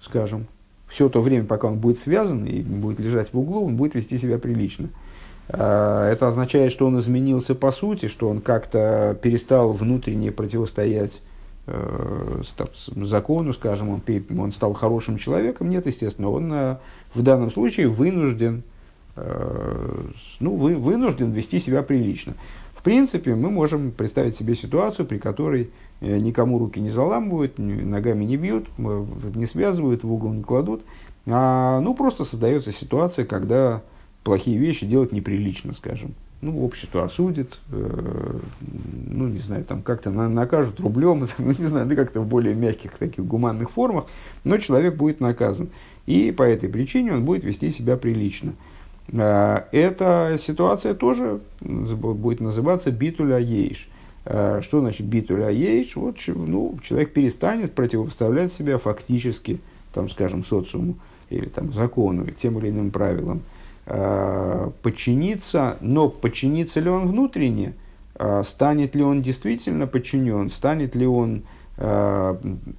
скажем. 0.00 0.46
Все 0.88 1.08
то 1.08 1.22
время, 1.22 1.44
пока 1.44 1.68
он 1.68 1.78
будет 1.78 1.98
связан 1.98 2.44
и 2.44 2.60
будет 2.60 3.00
лежать 3.00 3.32
в 3.32 3.38
углу, 3.38 3.64
он 3.64 3.76
будет 3.76 3.94
вести 3.94 4.18
себя 4.18 4.38
прилично. 4.38 4.88
А 5.48 6.10
это 6.10 6.28
означает, 6.28 6.70
что 6.72 6.86
он 6.86 6.98
изменился 6.98 7.54
по 7.54 7.72
сути, 7.72 8.08
что 8.08 8.28
он 8.28 8.40
как-то 8.40 9.16
перестал 9.20 9.72
внутренне 9.72 10.30
противостоять 10.32 11.22
э, 11.66 12.42
закону, 12.96 13.52
скажем, 13.52 13.88
он, 13.88 14.02
он 14.38 14.52
стал 14.52 14.74
хорошим 14.74 15.16
человеком. 15.16 15.70
Нет, 15.70 15.86
естественно, 15.86 16.30
он 16.30 16.52
э, 16.52 16.76
в 17.14 17.22
данном 17.22 17.50
случае 17.50 17.88
вынужден, 17.88 18.62
ну, 19.14 20.56
вы, 20.56 20.76
вынужден 20.76 21.32
вести 21.32 21.58
себя 21.58 21.82
прилично. 21.82 22.34
В 22.82 22.84
принципе, 22.84 23.36
мы 23.36 23.48
можем 23.48 23.92
представить 23.92 24.34
себе 24.34 24.56
ситуацию, 24.56 25.06
при 25.06 25.18
которой 25.18 25.70
э, 26.00 26.18
никому 26.18 26.58
руки 26.58 26.80
не 26.80 26.90
заламывают, 26.90 27.56
ногами 27.56 28.24
не 28.24 28.36
бьют, 28.36 28.66
не 28.76 29.46
связывают, 29.46 30.02
в 30.02 30.12
угол 30.12 30.32
не 30.32 30.42
кладут, 30.42 30.82
а 31.24 31.78
ну, 31.78 31.94
просто 31.94 32.24
создается 32.24 32.72
ситуация, 32.72 33.24
когда 33.24 33.82
плохие 34.24 34.58
вещи 34.58 34.84
делать 34.84 35.12
неприлично, 35.12 35.74
скажем. 35.74 36.14
Ну, 36.40 36.64
общество 36.64 37.04
осудит, 37.04 37.60
э, 37.70 38.38
ну, 39.06 39.28
не 39.28 39.38
знаю, 39.38 39.64
там 39.64 39.82
как-то 39.82 40.10
на, 40.10 40.28
накажут 40.28 40.80
рублем, 40.80 41.28
ну, 41.38 41.46
не 41.46 41.66
знаю, 41.66 41.86
да 41.86 41.94
как-то 41.94 42.20
в 42.20 42.26
более 42.26 42.56
мягких 42.56 42.98
таких 42.98 43.24
гуманных 43.24 43.70
формах, 43.70 44.06
но 44.42 44.58
человек 44.58 44.96
будет 44.96 45.20
наказан. 45.20 45.68
И 46.06 46.32
по 46.32 46.42
этой 46.42 46.68
причине 46.68 47.12
он 47.12 47.24
будет 47.24 47.44
вести 47.44 47.70
себя 47.70 47.96
прилично. 47.96 48.50
Э, 48.50 48.54
эта 49.08 50.36
ситуация 50.38 50.94
тоже 50.94 51.40
будет 51.60 52.40
называться 52.40 52.90
битуля 52.90 53.38
ейш. 53.38 53.88
Э, 54.24 54.60
что 54.62 54.80
значит 54.80 55.06
битуля 55.06 55.50
ейш? 55.50 55.96
Вот 55.96 56.16
ну, 56.26 56.78
человек 56.82 57.12
перестанет 57.12 57.74
противопоставлять 57.74 58.52
себя 58.52 58.78
фактически, 58.78 59.60
там, 59.92 60.08
скажем, 60.08 60.44
социуму 60.44 60.96
или 61.30 61.46
там, 61.46 61.72
закону, 61.72 62.26
тем 62.30 62.58
или 62.58 62.70
иным 62.70 62.90
правилам. 62.90 63.42
Э, 63.86 64.70
подчиниться, 64.82 65.76
но 65.80 66.08
подчинится 66.08 66.80
ли 66.80 66.88
он 66.88 67.08
внутренне, 67.08 67.74
станет 68.44 68.94
ли 68.94 69.02
он 69.02 69.22
действительно 69.22 69.86
подчинен, 69.86 70.50
станет 70.50 70.94
ли 70.94 71.06
он 71.06 71.42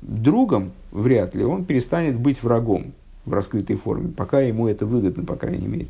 другом, 0.02 0.72
вряд 0.92 1.36
ли, 1.36 1.44
он 1.44 1.66
перестанет 1.66 2.18
быть 2.18 2.44
врагом 2.44 2.94
в 3.26 3.34
раскрытой 3.34 3.76
форме, 3.76 4.10
пока 4.16 4.40
ему 4.42 4.68
это 4.68 4.86
выгодно, 4.86 5.26
по 5.26 5.36
крайней 5.36 5.68
мере. 5.68 5.88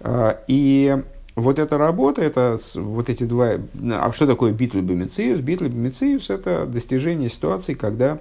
А, 0.00 0.40
и 0.46 1.02
вот 1.34 1.58
эта 1.58 1.78
работа, 1.78 2.22
это 2.22 2.58
вот 2.74 3.08
эти 3.08 3.24
два... 3.24 3.52
А 3.90 4.12
что 4.12 4.26
такое 4.26 4.52
битль 4.52 4.80
бемициус? 4.80 5.40
Битль 5.40 5.68
бемициус– 5.68 6.30
это 6.30 6.66
достижение 6.66 7.28
ситуации, 7.28 7.74
когда 7.74 8.18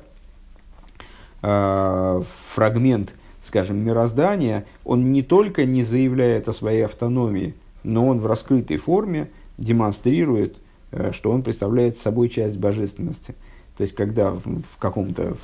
э, 1.41 2.23
фрагмент, 2.53 3.13
скажем, 3.43 3.77
мироздания, 3.77 4.65
он 4.83 5.11
не 5.11 5.23
только 5.23 5.65
не 5.65 5.83
заявляет 5.83 6.49
о 6.49 6.53
своей 6.53 6.83
автономии, 6.83 7.53
но 7.83 8.07
он 8.07 8.19
в 8.19 8.27
раскрытой 8.27 8.77
форме 8.77 9.29
демонстрирует, 9.57 10.57
э, 10.91 11.11
что 11.13 11.31
он 11.31 11.41
представляет 11.43 11.97
собой 11.97 12.29
часть 12.29 12.57
божественности– 12.57 13.35
то 13.77 13.81
есть, 13.81 13.93
когда 13.93 14.31
в 14.31 14.77
каком-то 14.79 15.35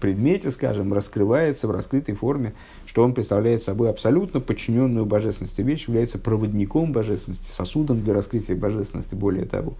предмете, 0.00 0.50
скажем, 0.50 0.92
раскрывается 0.94 1.68
в 1.68 1.70
раскрытой 1.70 2.14
форме, 2.14 2.54
что 2.86 3.04
он 3.04 3.12
представляет 3.12 3.62
собой 3.62 3.90
абсолютно 3.90 4.40
подчиненную 4.40 5.04
божественности 5.04 5.60
вещь, 5.60 5.86
является 5.86 6.18
проводником 6.18 6.92
божественности, 6.92 7.50
сосудом 7.50 8.02
для 8.02 8.14
раскрытия 8.14 8.56
божественности, 8.56 9.14
более 9.14 9.44
того. 9.44 9.74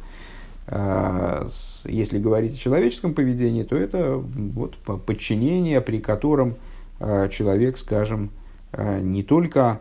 А, 0.66 1.46
если 1.87 2.18
говорить 2.18 2.56
о 2.56 2.58
человеческом 2.58 3.14
поведении, 3.14 3.62
то 3.62 3.75
это 3.75 4.16
вот 4.16 4.76
подчинение, 5.06 5.80
при 5.80 5.99
котором 5.99 6.56
а, 7.00 7.28
человек, 7.28 7.78
скажем, 7.78 8.30
а, 8.73 9.00
не 9.00 9.23
только 9.23 9.80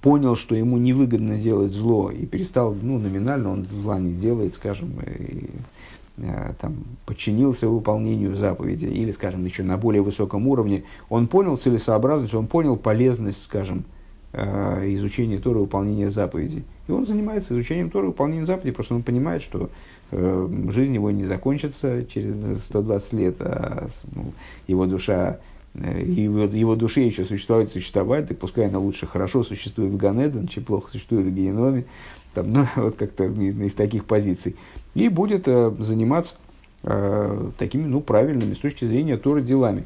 понял, 0.00 0.36
что 0.36 0.54
ему 0.54 0.78
невыгодно 0.78 1.36
делать 1.36 1.72
зло, 1.72 2.10
и 2.10 2.24
перестал, 2.24 2.74
ну, 2.80 2.98
номинально 2.98 3.52
он 3.52 3.66
зла 3.66 3.98
не 3.98 4.14
делает, 4.14 4.54
скажем, 4.54 4.92
и, 5.00 5.50
там, 6.60 6.84
подчинился 7.06 7.68
выполнению 7.68 8.34
заповеди, 8.34 8.86
или, 8.86 9.10
скажем, 9.10 9.44
еще 9.44 9.62
на 9.62 9.76
более 9.76 10.02
высоком 10.02 10.46
уровне, 10.46 10.84
он 11.08 11.28
понял 11.28 11.56
целесообразность, 11.56 12.34
он 12.34 12.46
понял 12.46 12.76
полезность, 12.76 13.42
скажем, 13.44 13.84
э, 14.32 14.92
изучения 14.94 15.38
Торы, 15.38 15.60
выполнения 15.60 16.10
заповедей. 16.10 16.64
И 16.88 16.92
он 16.92 17.06
занимается 17.06 17.54
изучением 17.54 17.90
Торы, 17.90 18.08
выполнением 18.08 18.46
заповедей, 18.46 18.74
просто 18.74 18.94
он 18.94 19.02
понимает, 19.02 19.42
что 19.42 19.70
э, 20.10 20.48
жизнь 20.68 20.94
его 20.94 21.10
не 21.10 21.24
закончится 21.24 22.04
через 22.04 22.64
120 22.64 23.12
лет, 23.14 23.36
а 23.40 23.88
ну, 24.14 24.32
его 24.66 24.86
душа 24.86 25.38
его, 25.74 26.40
его 26.40 26.76
душе 26.76 27.00
еще 27.00 27.24
существовать, 27.24 27.72
существовать, 27.72 28.30
и 28.30 28.34
пускай 28.34 28.68
она 28.68 28.78
лучше 28.78 29.06
хорошо 29.06 29.42
существует 29.42 29.92
в 29.92 29.96
Ганеден, 29.96 30.46
чем 30.46 30.64
плохо 30.64 30.90
существует 30.90 31.26
в 31.26 31.34
Геноме, 31.34 31.86
там, 32.34 32.52
ну, 32.52 32.66
вот 32.76 32.96
как-то 32.96 33.24
из 33.24 33.74
таких 33.74 34.04
позиций 34.04 34.56
и 34.94 35.08
будет 35.08 35.48
э, 35.48 35.72
заниматься 35.78 36.36
э, 36.82 37.50
такими 37.58 37.84
ну, 37.84 38.00
правильными 38.00 38.54
с 38.54 38.58
точки 38.58 38.84
зрения 38.84 39.16
Торы 39.16 39.42
делами. 39.42 39.84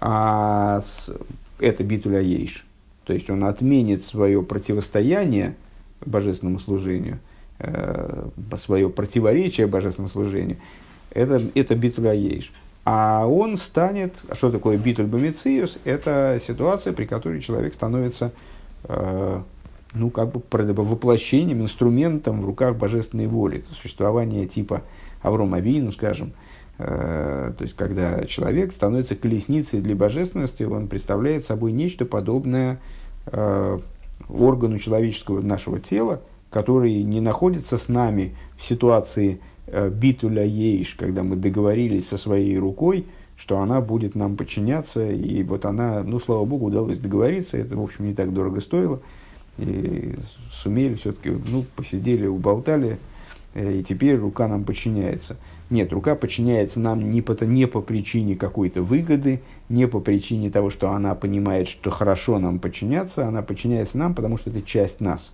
А 0.00 0.80
с, 0.80 1.12
это 1.58 1.84
битуля 1.84 2.20
ейш. 2.20 2.64
То 3.04 3.12
есть 3.12 3.28
он 3.28 3.44
отменит 3.44 4.04
свое 4.04 4.42
противостояние 4.42 5.56
божественному 6.04 6.58
служению, 6.60 7.18
э, 7.58 8.28
свое 8.56 8.88
противоречие 8.88 9.66
божественному 9.66 10.10
служению. 10.10 10.56
Это, 11.10 11.42
это 11.54 11.74
битуля 11.74 12.12
ейш. 12.12 12.52
А 12.84 13.26
он 13.26 13.56
станет, 13.56 14.14
что 14.32 14.50
такое 14.50 14.78
битуль 14.78 15.06
бомициус? 15.06 15.78
Это 15.84 16.38
ситуация, 16.40 16.92
при 16.92 17.04
которой 17.04 17.40
человек 17.40 17.74
становится 17.74 18.32
э, 18.84 19.42
ну, 19.94 20.10
как 20.10 20.32
бы 20.32 20.42
воплощением, 20.82 21.62
инструментом 21.62 22.42
в 22.42 22.46
руках 22.46 22.76
божественной 22.76 23.26
воли. 23.26 23.58
Это 23.58 23.74
существование 23.74 24.46
типа 24.46 24.82
Аврома 25.22 25.58
Авину, 25.58 25.92
скажем. 25.92 26.32
Э, 26.78 27.52
то 27.56 27.64
есть, 27.64 27.76
когда 27.76 28.22
человек 28.24 28.72
становится 28.72 29.16
колесницей 29.16 29.80
для 29.80 29.96
божественности, 29.96 30.62
он 30.62 30.86
представляет 30.86 31.44
собой 31.44 31.72
нечто 31.72 32.04
подобное 32.04 32.80
э, 33.26 33.78
органу 34.28 34.78
человеческого 34.78 35.40
нашего 35.40 35.80
тела, 35.80 36.22
который 36.50 37.02
не 37.02 37.20
находится 37.20 37.76
с 37.76 37.88
нами 37.88 38.34
в 38.56 38.64
ситуации 38.64 39.40
э, 39.66 39.90
битуля 39.90 40.44
ейш, 40.44 40.94
когда 40.94 41.22
мы 41.22 41.36
договорились 41.36 42.08
со 42.08 42.16
своей 42.16 42.56
рукой, 42.58 43.06
что 43.36 43.58
она 43.58 43.80
будет 43.80 44.14
нам 44.14 44.36
подчиняться, 44.36 45.10
и 45.10 45.42
вот 45.42 45.64
она, 45.64 46.02
ну, 46.04 46.20
слава 46.20 46.44
богу, 46.44 46.66
удалось 46.66 46.98
договориться, 46.98 47.56
это, 47.56 47.76
в 47.76 47.82
общем, 47.82 48.06
не 48.06 48.14
так 48.14 48.32
дорого 48.32 48.60
стоило– 48.60 49.00
и 49.60 50.16
сумели 50.50 50.94
все-таки, 50.94 51.30
ну, 51.30 51.64
посидели, 51.76 52.26
уболтали, 52.26 52.98
э, 53.54 53.78
и 53.78 53.84
теперь 53.84 54.16
рука 54.16 54.48
нам 54.48 54.64
подчиняется. 54.64 55.36
Нет, 55.70 55.92
рука 55.92 56.16
подчиняется 56.16 56.80
нам 56.80 57.10
не 57.10 57.22
по, 57.22 57.32
не 57.44 57.66
по 57.66 57.80
причине 57.80 58.34
какой-то 58.34 58.82
выгоды, 58.82 59.40
не 59.68 59.86
по 59.86 60.00
причине 60.00 60.50
того, 60.50 60.70
что 60.70 60.90
она 60.90 61.14
понимает, 61.14 61.68
что 61.68 61.90
хорошо 61.90 62.38
нам 62.38 62.58
подчиняться, 62.58 63.26
она 63.26 63.42
подчиняется 63.42 63.96
нам, 63.96 64.14
потому 64.14 64.36
что 64.36 64.50
это 64.50 64.62
часть 64.62 65.00
нас. 65.00 65.32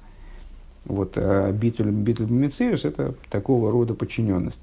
Вот 0.84 1.12
э, 1.16 1.52
битуль, 1.52 1.90
битуль 1.90 2.26
это 2.60 3.14
такого 3.30 3.70
рода 3.72 3.94
подчиненность. 3.94 4.60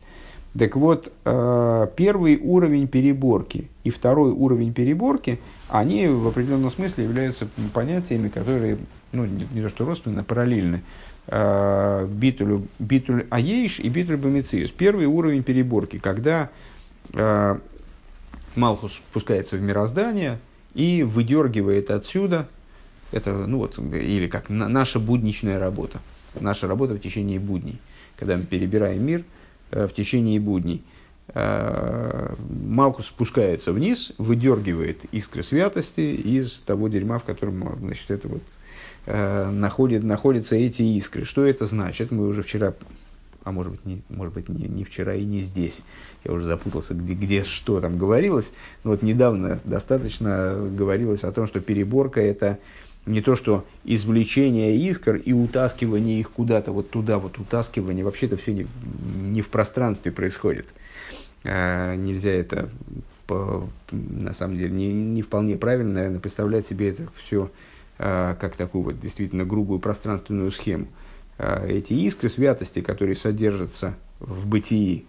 Так 0.57 0.75
вот, 0.75 1.11
э, 1.25 1.87
первый 1.95 2.37
уровень 2.37 2.87
переборки 2.87 3.69
и 3.83 3.89
второй 3.89 4.31
уровень 4.31 4.71
переборки, 4.71 5.39
они 5.67 6.07
в 6.07 6.27
определенном 6.27 6.69
смысле 6.69 7.05
являются 7.05 7.47
понятиями, 7.73 8.29
которые 8.29 8.77
ну, 9.11 9.25
не, 9.25 9.47
не 9.51 9.61
то 9.61 9.69
что 9.69 9.85
родственны, 9.85 10.23
параллельны. 10.23 10.83
Э, 11.25 12.07
битуль, 12.07 12.61
битуль 12.77 13.25
аейш 13.31 13.79
и 13.79 13.89
битуль 13.89 14.17
бомициус. 14.17 14.69
Первый 14.69 15.07
уровень 15.07 15.41
переборки, 15.41 15.97
когда 15.97 16.51
э, 17.13 17.57
Малхус 18.55 18.93
спускается 18.93 19.57
в 19.57 19.61
мироздание 19.61 20.37
и 20.75 21.01
выдергивает 21.01 21.89
отсюда, 21.89 22.47
это, 23.11 23.31
ну 23.47 23.57
вот, 23.57 23.79
или 23.79 24.27
как 24.27 24.49
наша 24.49 24.99
будничная 24.99 25.57
работа, 25.57 25.97
наша 26.39 26.67
работа 26.67 26.93
в 26.93 26.99
течение 26.99 27.39
будней, 27.39 27.79
когда 28.17 28.37
мы 28.37 28.43
перебираем 28.43 29.03
мир– 29.03 29.23
в 29.73 29.89
течение 29.89 30.39
будней. 30.39 30.83
Э, 31.29 32.35
Малкус 32.49 33.07
спускается 33.07 33.71
вниз, 33.71 34.11
выдергивает 34.17 35.05
искры 35.11 35.41
святости 35.41 36.01
из 36.01 36.61
того 36.65 36.89
дерьма, 36.89 37.17
в 37.19 37.23
котором 37.23 37.77
значит, 37.79 38.11
это 38.11 38.27
вот, 38.27 38.43
э, 39.05 39.49
находит, 39.49 40.03
находятся 40.03 40.55
эти 40.55 40.81
искры. 40.81 41.23
Что 41.23 41.45
это 41.45 41.65
значит? 41.65 42.11
Мы 42.11 42.27
уже 42.27 42.43
вчера, 42.43 42.73
а 43.43 43.51
может 43.51 43.71
быть, 43.71 43.85
не, 43.85 44.01
может 44.09 44.33
быть 44.33 44.49
не, 44.49 44.67
не 44.67 44.83
вчера 44.83 45.15
и 45.15 45.23
не 45.23 45.39
здесь, 45.41 45.81
я 46.25 46.33
уже 46.33 46.45
запутался, 46.45 46.93
где, 46.93 47.13
где 47.13 47.43
что 47.43 47.79
там 47.79 47.97
говорилось. 47.97 48.53
Но 48.83 48.91
вот 48.91 49.01
недавно 49.01 49.59
достаточно 49.63 50.55
говорилось 50.77 51.23
о 51.23 51.31
том, 51.31 51.47
что 51.47 51.61
переборка– 51.61 52.21
это 52.21 52.59
не 53.05 53.21
то, 53.21 53.35
что 53.35 53.65
извлечение 53.83 54.77
искр 54.77 55.15
и 55.15 55.33
утаскивание 55.33 56.19
их 56.19 56.31
куда-то 56.31 56.71
вот 56.71 56.89
туда, 56.89 57.19
вот 57.19 57.37
утаскивание, 57.37 58.05
вообще 58.05 58.27
это 58.27 58.37
все 58.37 58.53
не, 58.53 58.67
не 59.21 59.41
в 59.41 59.49
пространстве 59.49 60.11
происходит. 60.11 60.67
А, 61.43 61.95
нельзя 61.95 62.31
это, 62.31 62.69
по, 63.27 63.67
на 63.91 64.33
самом 64.33 64.57
деле, 64.57 64.71
не, 64.71 64.93
не 64.93 65.21
вполне 65.21 65.57
правильно, 65.57 65.93
наверное, 65.93 66.19
представлять 66.19 66.67
себе 66.67 66.89
это 66.89 67.07
все 67.21 67.51
а, 67.99 68.35
как 68.35 68.55
такую 68.55 68.83
вот 68.85 68.99
действительно 68.99 69.43
грубую 69.43 69.79
пространственную 69.79 70.51
схему. 70.51 70.87
А, 71.37 71.65
эти 71.67 71.93
искры 71.93 72.29
святости, 72.29 72.79
которые 72.81 73.15
содержатся 73.15 73.95
в 74.19 74.47
бытии, 74.47 75.05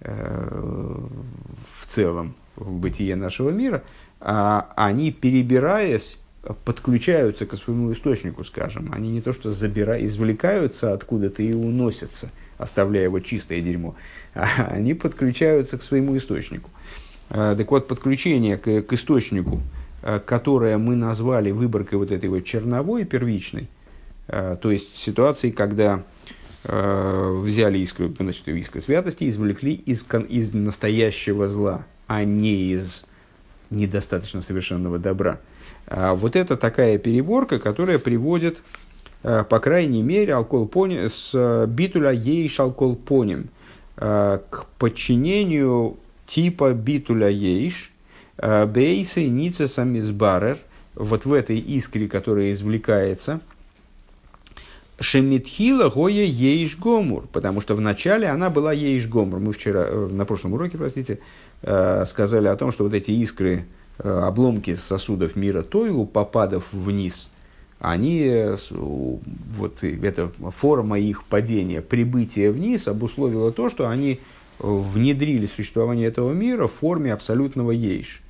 в 0.00 1.86
целом 1.88 2.36
в 2.54 2.78
бытие 2.78 3.16
нашего 3.16 3.50
мира, 3.50 3.82
а 4.20 4.72
они, 4.76 5.10
перебираясь, 5.10 6.20
подключаются 6.64 7.46
к 7.46 7.54
своему 7.56 7.92
источнику, 7.92 8.44
скажем. 8.44 8.90
Они 8.92 9.10
не 9.10 9.20
то 9.20 9.32
что 9.32 9.52
забирают, 9.52 10.04
извлекаются 10.04 10.92
откуда-то 10.92 11.42
и 11.42 11.52
уносятся, 11.52 12.30
оставляя 12.56 13.04
его 13.04 13.20
чистое 13.20 13.60
дерьмо, 13.60 13.96
а 14.34 14.68
они 14.70 14.94
подключаются 14.94 15.78
к 15.78 15.82
своему 15.82 16.16
источнику. 16.16 16.70
А, 17.30 17.54
так 17.54 17.70
вот, 17.70 17.88
подключение 17.88 18.56
к, 18.56 18.82
к 18.82 18.92
источнику, 18.92 19.60
а, 20.02 20.18
которое 20.18 20.78
мы 20.78 20.96
назвали 20.96 21.50
выборкой 21.50 21.98
вот 21.98 22.10
этой 22.10 22.28
вот 22.28 22.44
черновой 22.44 23.04
первичной, 23.04 23.68
а, 24.28 24.56
то 24.56 24.70
есть 24.70 24.96
ситуации, 24.96 25.50
когда 25.50 26.04
взяли 26.64 27.78
искру, 27.78 28.12
значит, 28.18 28.46
искру 28.48 28.80
святости 28.80 29.28
извлекли 29.28 29.74
из, 29.74 30.04
из 30.28 30.52
настоящего 30.52 31.48
зла, 31.48 31.86
а 32.08 32.24
не 32.24 32.72
из 32.72 33.04
недостаточно 33.70 34.42
совершенного 34.42 34.98
добра. 34.98 35.40
Вот 35.90 36.36
это 36.36 36.56
такая 36.56 36.98
переборка, 36.98 37.58
которая 37.58 37.98
приводит, 37.98 38.62
по 39.22 39.58
крайней 39.58 40.02
мере, 40.02 40.34
алкоголь 40.34 41.08
с 41.08 41.66
битуля 41.66 42.10
ейш 42.10 42.60
алкоголь 42.60 43.46
к 43.96 44.66
подчинению 44.78 45.96
типа 46.28 46.72
битуля 46.74 47.28
ейш, 47.28 47.90
э, 48.36 48.66
бейсы 48.66 49.26
ница 49.26 49.66
самизбарер, 49.66 50.58
вот 50.94 51.24
в 51.24 51.32
этой 51.32 51.58
искре, 51.58 52.06
которая 52.06 52.52
извлекается, 52.52 53.40
Шемитхила 55.00 55.90
гоя 55.90 56.24
ейш 56.24 56.76
гомур, 56.76 57.28
потому 57.32 57.60
что 57.60 57.76
вначале 57.76 58.26
она 58.28 58.50
была 58.50 58.72
ейш 58.72 59.06
гомур. 59.06 59.38
Мы 59.38 59.52
вчера, 59.52 59.84
э, 59.86 60.08
на 60.10 60.24
прошлом 60.24 60.54
уроке, 60.54 60.76
простите, 60.76 61.20
э, 61.62 62.04
сказали 62.06 62.48
о 62.48 62.56
том, 62.56 62.72
что 62.72 62.84
вот 62.84 62.94
эти 62.94 63.12
искры, 63.12 63.64
обломки 63.98 64.74
сосудов 64.74 65.36
мира 65.36 65.62
Тойгу, 65.62 66.06
попадав 66.06 66.72
вниз, 66.72 67.28
они, 67.80 68.46
вот 68.70 69.82
эта 69.82 70.30
форма 70.56 70.98
их 70.98 71.24
падения, 71.24 71.80
прибытия 71.80 72.50
вниз 72.50 72.88
обусловила 72.88 73.52
то, 73.52 73.68
что 73.68 73.88
они 73.88 74.20
внедрили 74.58 75.46
существование 75.46 76.08
этого 76.08 76.32
мира 76.32 76.66
в 76.66 76.72
форме 76.72 77.12
абсолютного 77.12 77.70
ейш, 77.70 78.22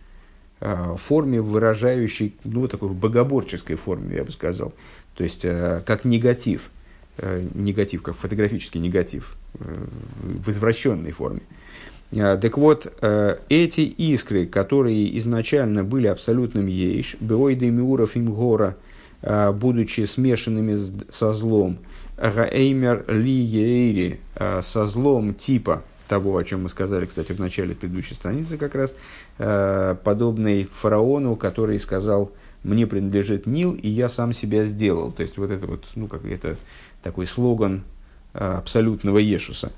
э, 0.60 0.92
в 0.92 0.98
форме 0.98 1.40
выражающей, 1.40 2.34
ну, 2.44 2.68
такой 2.68 2.90
богоборческой 2.90 3.76
форме, 3.76 4.16
я 4.16 4.24
бы 4.24 4.30
сказал. 4.30 4.74
То 5.14 5.24
есть, 5.24 5.44
э, 5.44 5.82
как 5.86 6.04
негатив, 6.04 6.70
э, 7.16 7.46
негатив, 7.54 8.02
как 8.02 8.16
фотографический 8.16 8.80
негатив, 8.80 9.36
в 9.54 10.50
извращенной 10.50 11.10
форме. 11.10 11.40
Так 12.10 12.56
вот, 12.56 12.92
эти 13.48 13.80
искры, 13.80 14.46
которые 14.46 15.18
изначально 15.18 15.84
были 15.84 16.06
абсолютным 16.06 16.66
ейш, 16.66 17.16
беойды 17.20 17.70
миуров 17.70 18.16
им 18.16 18.32
гора, 18.32 18.76
будучи 19.52 20.06
смешанными 20.06 20.78
со 21.10 21.34
злом, 21.34 21.78
гаэймер 22.16 23.04
ли 23.08 23.30
ейри, 23.30 24.20
со 24.62 24.86
злом 24.86 25.34
типа 25.34 25.82
того, 26.08 26.36
о 26.36 26.44
чем 26.44 26.64
мы 26.64 26.68
сказали, 26.68 27.04
кстати, 27.04 27.32
в 27.32 27.38
начале 27.38 27.74
предыдущей 27.74 28.14
страницы 28.14 28.56
как 28.56 28.74
раз, 28.74 28.94
э, 29.38 29.94
подобный 30.02 30.68
фараону, 30.72 31.36
который 31.36 31.78
сказал, 31.78 32.32
мне 32.64 32.86
принадлежит 32.86 33.46
Нил, 33.46 33.74
и 33.74 33.88
я 33.88 34.08
сам 34.08 34.32
себя 34.32 34.64
сделал. 34.64 35.12
То 35.12 35.22
есть 35.22 35.36
вот 35.38 35.50
это 35.50 35.66
вот, 35.66 35.86
ну, 35.94 36.08
как 36.08 36.24
это 36.24 36.56
такой 37.02 37.26
слоган 37.26 37.84
э, 38.34 38.38
абсолютного 38.38 39.18
Ешуса. 39.18 39.70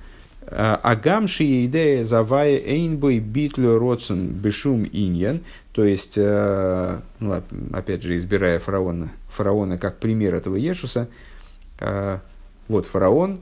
Э, 0.51 0.77
Агамши 0.83 1.65
идея 1.67 2.05
завая 2.05 2.57
эйнбой 2.59 3.21
битлю 3.21 3.79
родсен 3.79 4.29
бешум 4.29 4.85
иньян, 4.85 5.41
то 5.73 5.85
есть, 5.85 6.17
ну, 6.17 7.43
опять 7.73 8.03
же, 8.03 8.17
избирая 8.17 8.59
фараона, 8.59 9.13
фараона 9.29 9.79
как 9.79 9.99
пример 9.99 10.35
этого 10.35 10.57
Ешуса, 10.57 11.09
вот 12.67 12.87
фараон, 12.87 13.39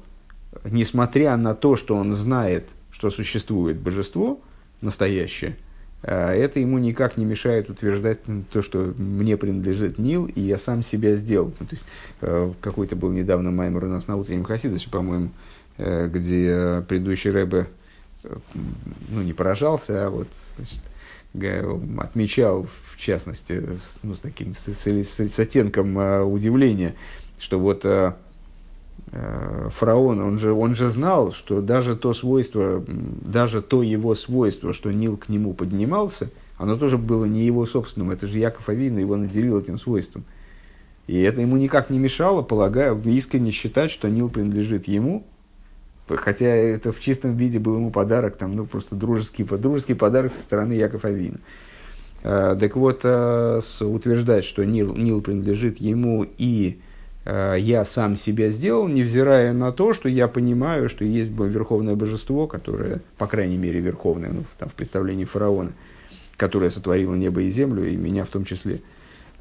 несмотря 0.64 1.38
на 1.38 1.54
то, 1.54 1.74
что 1.74 1.96
он 1.96 2.12
знает 2.12 2.64
что 2.98 3.10
существует 3.10 3.78
божество 3.78 4.40
настоящее, 4.80 5.56
а 6.02 6.32
это 6.32 6.58
ему 6.58 6.78
никак 6.78 7.16
не 7.16 7.24
мешает 7.24 7.70
утверждать 7.70 8.18
то, 8.50 8.60
что 8.60 8.92
мне 8.96 9.36
принадлежит 9.36 9.98
Нил, 9.98 10.26
и 10.26 10.40
я 10.40 10.58
сам 10.58 10.82
себя 10.82 11.14
сделал. 11.14 11.52
Ну, 11.60 11.66
то 11.66 11.74
есть, 11.76 11.86
э, 12.22 12.52
какой-то 12.60 12.96
был 12.96 13.12
недавно 13.12 13.52
маймер 13.52 13.84
у 13.84 13.88
нас 13.88 14.08
на 14.08 14.16
утреннем 14.16 14.42
Хасидосе, 14.42 14.90
по-моему, 14.90 15.26
э, 15.26 15.30
где 15.78 16.84
предыдущий 16.88 17.30
Рэбе 17.30 17.68
э, 18.24 18.36
ну, 19.08 19.22
не 19.22 19.32
поражался, 19.32 20.06
а 20.06 20.10
вот 20.10 20.28
значит, 20.56 20.80
отмечал, 21.98 22.66
в 22.92 22.98
частности, 22.98 23.62
ну, 24.02 24.14
с 24.14 24.18
таким 24.18 24.54
с, 24.54 24.66
с, 24.68 24.86
с 24.86 25.38
оттенком 25.38 25.96
удивления, 26.32 26.94
что 27.38 27.58
вот 27.58 27.84
Э, 29.10 29.68
фараон, 29.72 30.20
он 30.20 30.38
же, 30.38 30.52
он 30.52 30.74
же 30.74 30.88
знал, 30.88 31.32
что 31.32 31.60
даже 31.62 31.96
то 31.96 32.12
свойство, 32.12 32.84
даже 32.86 33.62
то 33.62 33.82
его 33.82 34.14
свойство, 34.14 34.72
что 34.72 34.90
Нил 34.90 35.16
к 35.16 35.28
нему 35.28 35.54
поднимался, 35.54 36.30
оно 36.56 36.76
тоже 36.76 36.98
было 36.98 37.24
не 37.24 37.46
его 37.46 37.64
собственным. 37.64 38.10
Это 38.10 38.26
же 38.26 38.38
Яков 38.38 38.68
Авину 38.68 38.98
его 38.98 39.16
наделил 39.16 39.58
этим 39.58 39.78
свойством. 39.78 40.24
И 41.06 41.18
это 41.20 41.40
ему 41.40 41.56
никак 41.56 41.88
не 41.88 41.98
мешало, 41.98 42.42
полагаю, 42.42 43.00
искренне 43.04 43.50
считать, 43.50 43.90
что 43.90 44.10
Нил 44.10 44.28
принадлежит 44.28 44.88
ему, 44.88 45.26
хотя 46.16 46.46
это 46.46 46.92
в 46.92 47.00
чистом 47.00 47.36
виде 47.36 47.58
был 47.58 47.76
ему 47.76 47.90
подарок, 47.90 48.36
там, 48.36 48.56
ну, 48.56 48.66
просто 48.66 48.94
дружеский, 48.94 49.44
дружеский 49.44 49.94
подарок 49.94 50.32
со 50.32 50.40
стороны 50.40 50.72
Яков 50.72 51.04
Авина. 51.04 51.38
Так 52.22 52.74
вот, 52.74 53.00
э, 53.04 53.60
утверждать, 53.80 54.44
что 54.44 54.64
Нил, 54.64 54.94
Нил 54.96 55.22
принадлежит 55.22 55.78
ему 55.78 56.26
и 56.36 56.80
Э, 57.28 57.56
я 57.58 57.84
сам 57.84 58.16
себя 58.16 58.48
сделал, 58.48 58.88
невзирая 58.88 59.52
на 59.52 59.70
то, 59.70 59.92
что 59.92 60.08
я 60.08 60.28
понимаю, 60.28 60.88
что 60.88 61.04
есть 61.04 61.30
верховное 61.30 61.94
божество, 61.94 62.46
которое, 62.46 63.02
по 63.18 63.26
крайней 63.26 63.58
мере, 63.58 63.80
верховное, 63.80 64.30
ну, 64.32 64.44
там, 64.56 64.70
в 64.70 64.74
представлении 64.74 65.26
фараона, 65.26 65.72
которое 66.38 66.70
сотворило 66.70 67.14
небо 67.14 67.42
и 67.42 67.50
землю, 67.50 67.86
и 67.86 67.96
меня 67.96 68.24
в 68.24 68.28
том 68.28 68.46
числе. 68.46 68.80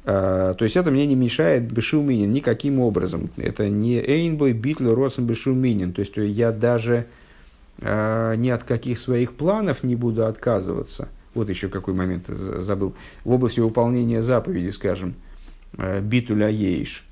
Uh, 0.08 0.54
то 0.54 0.64
есть 0.64 0.74
это 0.76 0.90
мне 0.90 1.04
не 1.04 1.16
мешает 1.16 1.70
бешуминин 1.70 2.32
никаким 2.32 2.80
образом. 2.80 3.28
Это 3.36 3.68
не 3.68 3.98
эйнбой 3.98 4.54
битлер 4.54 4.94
росом 4.94 5.26
бешуминин. 5.26 5.92
То 5.92 6.00
есть 6.00 6.16
я 6.16 6.50
даже 6.50 7.06
uh, 7.78 8.34
ни 8.36 8.48
от 8.48 8.62
каких 8.64 8.98
своих 8.98 9.34
планов 9.34 9.82
не 9.82 9.96
буду 9.96 10.24
отказываться. 10.24 11.08
Вот 11.34 11.50
еще 11.50 11.68
какой 11.68 11.92
момент 11.92 12.26
забыл. 12.28 12.94
В 13.24 13.32
области 13.32 13.60
выполнения 13.60 14.22
заповеди, 14.22 14.70
скажем, 14.70 15.14
uh, 15.74 16.00
битуля 16.00 16.48
ейш 16.48 17.04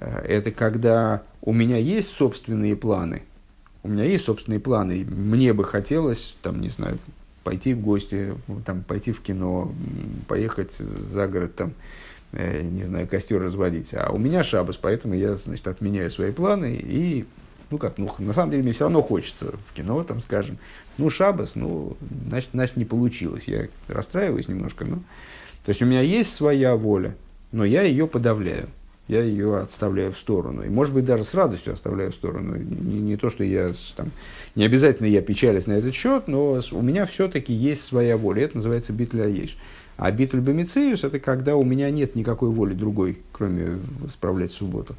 Э, 0.00 0.20
это 0.20 0.50
когда 0.50 1.22
у 1.42 1.52
меня 1.52 1.76
есть 1.76 2.10
собственные 2.10 2.76
планы. 2.76 3.22
У 3.82 3.88
меня 3.88 4.04
есть 4.04 4.24
собственные 4.24 4.60
планы. 4.60 5.04
Мне 5.04 5.52
бы 5.52 5.64
хотелось, 5.64 6.36
там, 6.42 6.60
не 6.60 6.68
знаю, 6.68 6.98
пойти 7.44 7.74
в 7.74 7.80
гости, 7.80 8.34
там, 8.66 8.82
пойти 8.82 9.12
в 9.12 9.20
кино, 9.20 9.72
поехать 10.26 10.74
за 10.74 11.26
город, 11.26 11.54
там, 11.54 11.72
не 12.32 12.84
знаю, 12.84 13.08
костер 13.08 13.40
разводить. 13.40 13.94
А 13.94 14.10
у 14.12 14.18
меня 14.18 14.42
шабас, 14.42 14.76
поэтому 14.76 15.14
я, 15.14 15.34
значит, 15.34 15.66
отменяю 15.66 16.10
свои 16.10 16.30
планы 16.32 16.78
и, 16.80 17.24
ну 17.70 17.78
как, 17.78 17.98
ну, 17.98 18.12
на 18.18 18.32
самом 18.32 18.50
деле 18.50 18.62
мне 18.62 18.72
все 18.72 18.84
равно 18.84 19.02
хочется 19.02 19.54
в 19.68 19.74
кино, 19.74 20.02
там, 20.04 20.20
скажем. 20.20 20.58
Ну, 20.98 21.10
шабас, 21.10 21.54
ну, 21.54 21.96
значит, 22.28 22.50
значит, 22.52 22.76
не 22.76 22.84
получилось. 22.84 23.48
Я 23.48 23.68
расстраиваюсь 23.86 24.48
немножко, 24.48 24.84
но... 24.84 24.96
То 25.64 25.70
есть 25.70 25.82
у 25.82 25.86
меня 25.86 26.00
есть 26.00 26.34
своя 26.34 26.76
воля, 26.76 27.14
но 27.52 27.64
я 27.64 27.82
ее 27.82 28.06
подавляю 28.06 28.68
я 29.08 29.22
ее 29.22 29.58
отставляю 29.58 30.12
в 30.12 30.18
сторону. 30.18 30.62
И, 30.62 30.68
может 30.68 30.92
быть, 30.92 31.06
даже 31.06 31.24
с 31.24 31.34
радостью 31.34 31.72
оставляю 31.72 32.12
в 32.12 32.14
сторону. 32.14 32.56
Не, 32.56 33.00
не 33.00 33.16
то, 33.16 33.30
что 33.30 33.42
я 33.42 33.72
там, 33.96 34.10
не 34.54 34.64
обязательно 34.64 35.06
я 35.06 35.22
печалюсь 35.22 35.66
на 35.66 35.72
этот 35.72 35.94
счет, 35.94 36.28
но 36.28 36.60
у 36.72 36.82
меня 36.82 37.06
все-таки 37.06 37.52
есть 37.52 37.84
своя 37.84 38.18
воля. 38.18 38.44
Это 38.44 38.56
называется 38.56 38.92
битля 38.92 39.26
ешь. 39.26 39.56
А 39.98 40.12
битуль 40.12 40.40
бомициус– 40.40 41.02
это 41.02 41.18
когда 41.18 41.56
у 41.56 41.64
меня 41.64 41.90
нет 41.90 42.14
никакой 42.14 42.50
воли 42.50 42.72
другой, 42.72 43.18
кроме 43.32 43.80
справлять 44.08 44.52
субботу. 44.52 44.94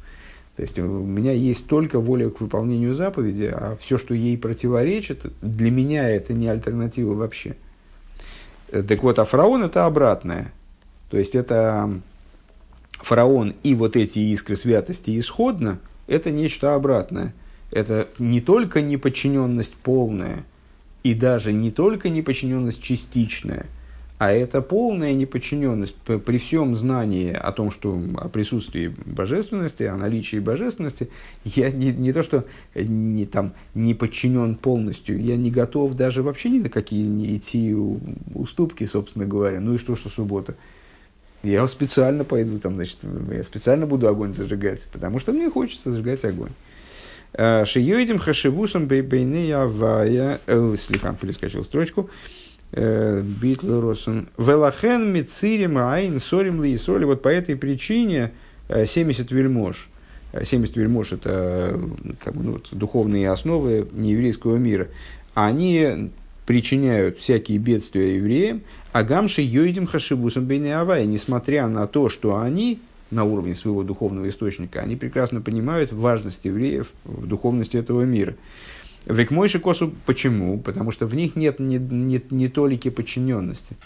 То 0.56 0.62
есть 0.62 0.78
у 0.78 0.84
меня 0.84 1.32
есть 1.32 1.66
только 1.66 1.98
воля 1.98 2.28
к 2.28 2.42
выполнению 2.42 2.94
заповеди, 2.94 3.50
а 3.50 3.78
все, 3.80 3.96
что 3.96 4.12
ей 4.12 4.36
противоречит, 4.36 5.24
для 5.40 5.70
меня 5.70 6.06
это 6.06 6.34
не 6.34 6.48
альтернатива 6.48 7.14
вообще. 7.14 7.56
Так 8.70 9.02
вот, 9.02 9.18
а 9.18 9.24
фараон– 9.24 9.62
это 9.64 9.86
обратное. 9.86 10.52
То 11.08 11.16
есть 11.16 11.34
это 11.34 11.90
фараон 12.92 13.54
и 13.62 13.74
вот 13.74 13.96
эти 13.96 14.18
искры 14.18 14.54
святости 14.54 15.18
исходно, 15.18 15.78
это 16.08 16.30
нечто 16.30 16.74
обратное. 16.74 17.32
Это 17.70 18.06
не 18.18 18.42
только 18.42 18.82
неподчиненность 18.82 19.76
полная, 19.76 20.44
и 21.04 21.14
даже 21.14 21.54
не 21.54 21.70
только 21.70 22.10
неподчиненность 22.10 22.82
частичная, 22.82 23.64
А 24.20 24.32
это 24.32 24.60
полная 24.60 25.14
неподчиненность 25.14 25.94
при 25.94 26.36
всем 26.36 26.76
знании 26.76 27.32
о 27.32 27.52
том, 27.52 27.70
что 27.70 27.98
о 28.18 28.28
присутствии 28.28 28.88
божественности, 29.06 29.84
о 29.84 29.96
наличии 29.96 30.36
божественности, 30.36 31.08
я 31.46 31.70
не, 31.70 31.90
не 31.90 32.12
то, 32.12 32.22
что 32.22 32.44
не, 32.74 33.24
там, 33.24 33.54
не 33.72 33.94
подчинен 33.94 34.56
полностью, 34.56 35.18
я 35.18 35.38
не 35.38 35.50
готов 35.50 35.94
даже 35.94 36.22
вообще 36.22 36.50
ни 36.50 36.58
на 36.58 36.68
какие 36.68 37.02
не 37.02 37.38
идти 37.38 37.74
уступки, 38.34 38.84
собственно 38.84 39.24
говоря. 39.24 39.58
Ну 39.58 39.76
и 39.76 39.78
что, 39.78 39.96
что 39.96 40.10
суббота? 40.10 40.54
Я 41.42 41.66
специально 41.66 42.22
пойду 42.22 42.58
там, 42.58 42.74
значит, 42.74 42.98
я 43.32 43.42
специально 43.42 43.86
буду 43.86 44.06
огонь 44.06 44.34
зажигать, 44.34 44.86
потому 44.92 45.18
что 45.18 45.32
мне 45.32 45.48
хочется 45.48 45.92
зажигать 45.92 46.26
огонь. 46.26 46.52
Э, 47.32 47.64
Шиёидим 47.64 48.18
хашивусом 48.18 48.84
бейбейны 48.84 49.50
авая... 49.50 50.40
Э, 50.46 50.76
слегка 50.78 51.14
перескочил 51.14 51.64
строчку. 51.64 52.10
Э, 52.72 53.20
Битл 53.22 53.80
Росен. 53.80 54.28
Велахен 54.36 55.12
мицирим 55.12 55.78
айн 55.78 56.20
сорим 56.20 56.62
ли 56.62 56.76
соли. 56.78 57.04
Вот 57.04 57.22
по 57.22 57.28
этой 57.28 57.56
причине 57.56 58.32
70 58.68 59.30
вельмож. 59.32 59.88
70 60.42 60.76
вельмож– 60.76 61.12
это 61.12 61.80
как 62.22 62.36
бы, 62.36 62.44
ну, 62.44 62.60
духовные 62.70 63.30
основы 63.30 63.88
нееврейского 63.92 64.56
мира. 64.56 64.88
Они 65.34 66.10
причиняют 66.46 67.18
всякие 67.18 67.58
бедствия 67.58 68.16
евреям, 68.16 68.62
а 68.92 69.02
гамши 69.02 69.42
йоидим 69.42 69.86
хашибусом 69.86 70.46
бейнеавая, 70.46 71.04
несмотря 71.04 71.66
на 71.66 71.86
то, 71.86 72.08
что 72.08 72.40
они 72.40 72.80
на 73.10 73.24
уровне 73.24 73.54
своего 73.54 73.82
духовного 73.82 74.28
источника, 74.28 74.80
они 74.80 74.96
прекрасно 74.96 75.40
понимают 75.40 75.92
важность 75.92 76.44
евреев 76.44 76.92
в 77.04 77.26
духовности 77.26 77.76
этого 77.76 78.02
мира. 78.02 78.34
Век 79.06 79.30
мойши 79.30 79.58
косу 79.58 79.92
почему? 80.06 80.58
Потому 80.58 80.92
что 80.92 81.06
в 81.06 81.14
них 81.14 81.36
нет 81.36 81.58
ни, 81.58 81.78
ни, 81.78 82.22
ни 82.30 82.48
толики 82.48 82.90
подчиненности. 82.90 83.76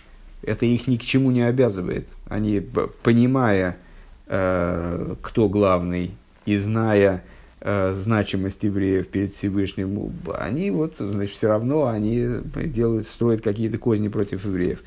Это 0.42 0.66
их 0.66 0.87
ни 0.88 0.96
к 0.96 1.03
чему 1.03 1.31
не 1.31 1.42
обязывает. 1.42 2.09
Они, 2.29 2.61
понимая, 3.03 3.79
э, 4.27 5.14
кто 5.22 5.48
главный, 5.48 6.11
и 6.44 6.57
зная 6.59 7.24
э, 7.61 7.92
значимость 7.94 8.62
евреев 8.62 9.09
перед 9.09 9.33
Всевышним, 9.33 10.12
они 10.38 10.70
вот, 10.70 10.96
значит, 10.98 11.35
все 11.35 11.48
равно 11.48 11.87
они 11.87 12.29
делают, 12.66 13.09
строят 13.09 13.40
какие-то 13.40 13.79
козни 13.79 14.09
против 14.09 14.44
евреев. 14.44 14.83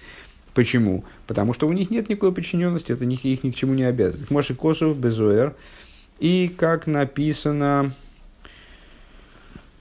Почему? 0.54 1.06
Потому 1.28 1.54
что 1.54 1.68
у 1.68 1.74
них 1.74 1.90
нет 1.90 2.10
никакой 2.10 2.32
подчиненности, 2.32 2.92
это 2.92 3.06
их, 3.06 3.26
их 3.26 3.44
ни 3.44 3.52
к 3.52 3.56
чему 3.56 3.74
не 3.74 3.84
обязывает. 3.84 4.30
Моши 4.32 4.56
Косов, 4.56 4.98
Безуэр. 4.98 5.56
И 6.20 6.52
как 6.56 6.88
написано, 6.88 7.92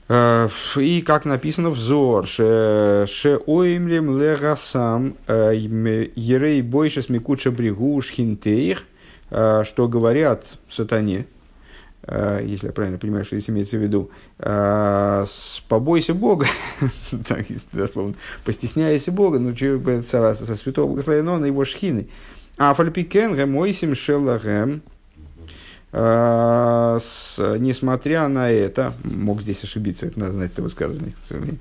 и 0.09 1.03
как 1.05 1.25
написано 1.25 1.69
в 1.69 1.77
Зор, 1.77 2.25
ше 2.27 3.39
оимлем 3.45 4.17
легасам 4.17 5.15
э, 5.27 5.53
ерей 5.55 6.61
бойше 6.61 7.01
смекуча 7.01 7.51
брегу 7.51 8.01
шхинтеих, 8.01 8.83
э, 9.31 9.63
что 9.65 9.87
говорят 9.87 10.59
сатане, 10.69 11.27
Э, 12.07 12.39
если 12.43 12.67
я 12.67 12.73
правильно 12.73 12.97
понимаю, 12.97 13.25
что 13.25 13.37
здесь 13.37 13.49
имеется 13.49 13.77
в 13.77 13.81
виду, 13.81 14.09
э, 14.39 15.25
побойся 15.67 16.13
Бога, 16.13 16.47
так, 17.27 17.45
дословно, 17.73 18.15
постесняйся 18.45 19.11
Бога, 19.11 19.39
ну, 19.39 19.53
со, 20.01 20.35
святого 20.55 20.87
благословения 20.87 21.37
на 21.37 21.45
его 21.45 21.65
шхины. 21.65 22.07
А 22.57 22.73
фальпикен 22.73 23.35
гемойсим 23.35 23.93
шеллагем, 23.93 24.81
э, 25.91 26.99
несмотря 27.59 28.27
на 28.27 28.49
это, 28.51 28.93
мог 29.03 29.41
здесь 29.41 29.63
ошибиться, 29.63 30.07
это 30.07 30.19
надо 30.19 30.31
знать 30.33 30.51
это 30.51 30.61
высказывание, 30.61 31.13
сожалению, 31.23 31.59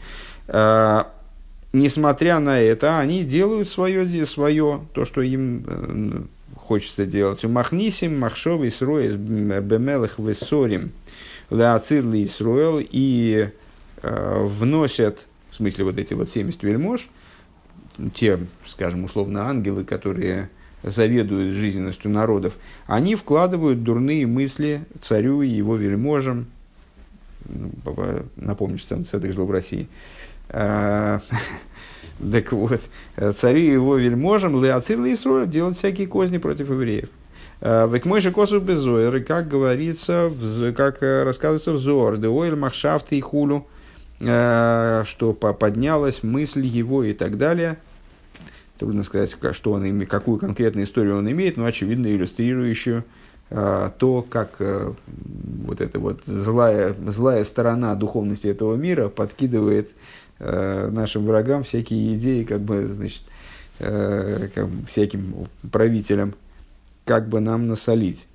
несмотря 1.73 2.39
на 2.39 2.61
это, 2.61 2.99
они 2.99 3.25
делают 3.25 3.69
свое, 3.69 4.27
свое 4.27 4.81
то, 4.93 5.05
что 5.05 5.23
им 5.23 6.29
хочется 6.67 7.07
делать. 7.07 7.45
У 7.45 7.49
махнисим, 7.49 8.19
махшовый 8.19 8.71
сроес, 8.71 9.15
бемелых 9.15 10.19
высорим, 10.19 10.93
леацирли 11.51 12.25
Исруэл, 12.25 12.81
и 12.81 13.51
э, 14.03 14.45
вносят, 14.45 15.27
в 15.51 15.57
смысле 15.57 15.85
вот 15.85 15.99
эти 15.99 16.15
вот 16.15 16.31
70 16.31 16.63
вельмож, 16.65 17.09
те, 18.15 18.41
скажем, 18.67 19.05
условно, 19.05 19.49
ангелы, 19.49 19.85
которые 19.85 20.51
заведуют 20.83 21.55
жизненностью 21.55 22.11
народов, 22.11 22.55
они 22.87 23.15
вкладывают 23.15 23.83
дурные 23.83 24.27
мысли 24.27 24.85
царю 25.01 25.43
и 25.43 25.49
его 25.49 25.77
вельможам, 25.77 26.47
ну, 27.49 27.71
напомню, 28.37 28.79
что 28.79 28.97
это 28.97 29.33
жил 29.33 29.47
в 29.47 29.51
России, 29.51 29.89
э, 30.49 31.21
Так 32.33 32.53
вот, 32.53 32.81
царю 33.39 33.59
и 33.59 33.73
его 33.73 33.97
вельможам, 33.97 34.63
Леоцир 34.63 34.99
Исруэль, 35.01 35.49
делать 35.49 35.77
всякие 35.77 36.07
козни 36.07 36.39
против 36.39 36.71
евреев. 36.71 37.11
Век 37.61 38.05
мой 38.05 38.21
же 38.21 38.33
косу 38.33 38.61
безоэр, 38.61 39.23
как 39.23 39.49
говорится, 39.49 40.31
как 40.77 41.03
э, 41.03 41.23
рассказывается 41.23 41.73
в 41.73 41.79
Зор, 41.79 42.19
Деоэль 42.19 42.55
Махшафты 42.55 43.17
и 43.17 43.21
Хулю, 43.23 43.67
э, 44.21 45.05
что 45.07 45.33
поднялась 45.33 46.23
мысль 46.23 46.67
его 46.67 47.03
и 47.03 47.15
так 47.15 47.39
далее. 47.39 47.79
Трудно 48.79 49.03
сказать, 49.05 49.37
что 49.53 49.73
он, 49.73 50.07
какую 50.07 50.39
конкретную 50.39 50.87
историю 50.87 51.19
он 51.19 51.31
имеет, 51.31 51.57
но 51.57 51.65
очевидно 51.65 52.07
иллюстрирующую 52.07 53.05
то, 53.49 54.27
как 54.29 54.61
вот 54.61 55.81
эта 55.81 56.01
вот 56.01 56.23
злая, 56.25 56.97
злая 57.07 57.45
сторона 57.45 57.95
духовности 57.95 58.49
этого 58.49 58.75
мира 58.75 59.09
подкидывает 59.09 59.91
э, 60.39 60.89
нашим 60.91 61.25
врагам 61.27 61.65
всякие 61.65 62.17
идеи, 62.17 62.45
как 62.45 62.61
бы, 62.61 62.87
значит, 62.87 63.23
э, 63.79 64.49
как, 64.55 64.69
всяким 64.89 65.47
правителям, 65.71 66.35
как 67.05 67.29
бы 67.29 67.41
нам 67.41 67.69
насолить. 67.69 68.29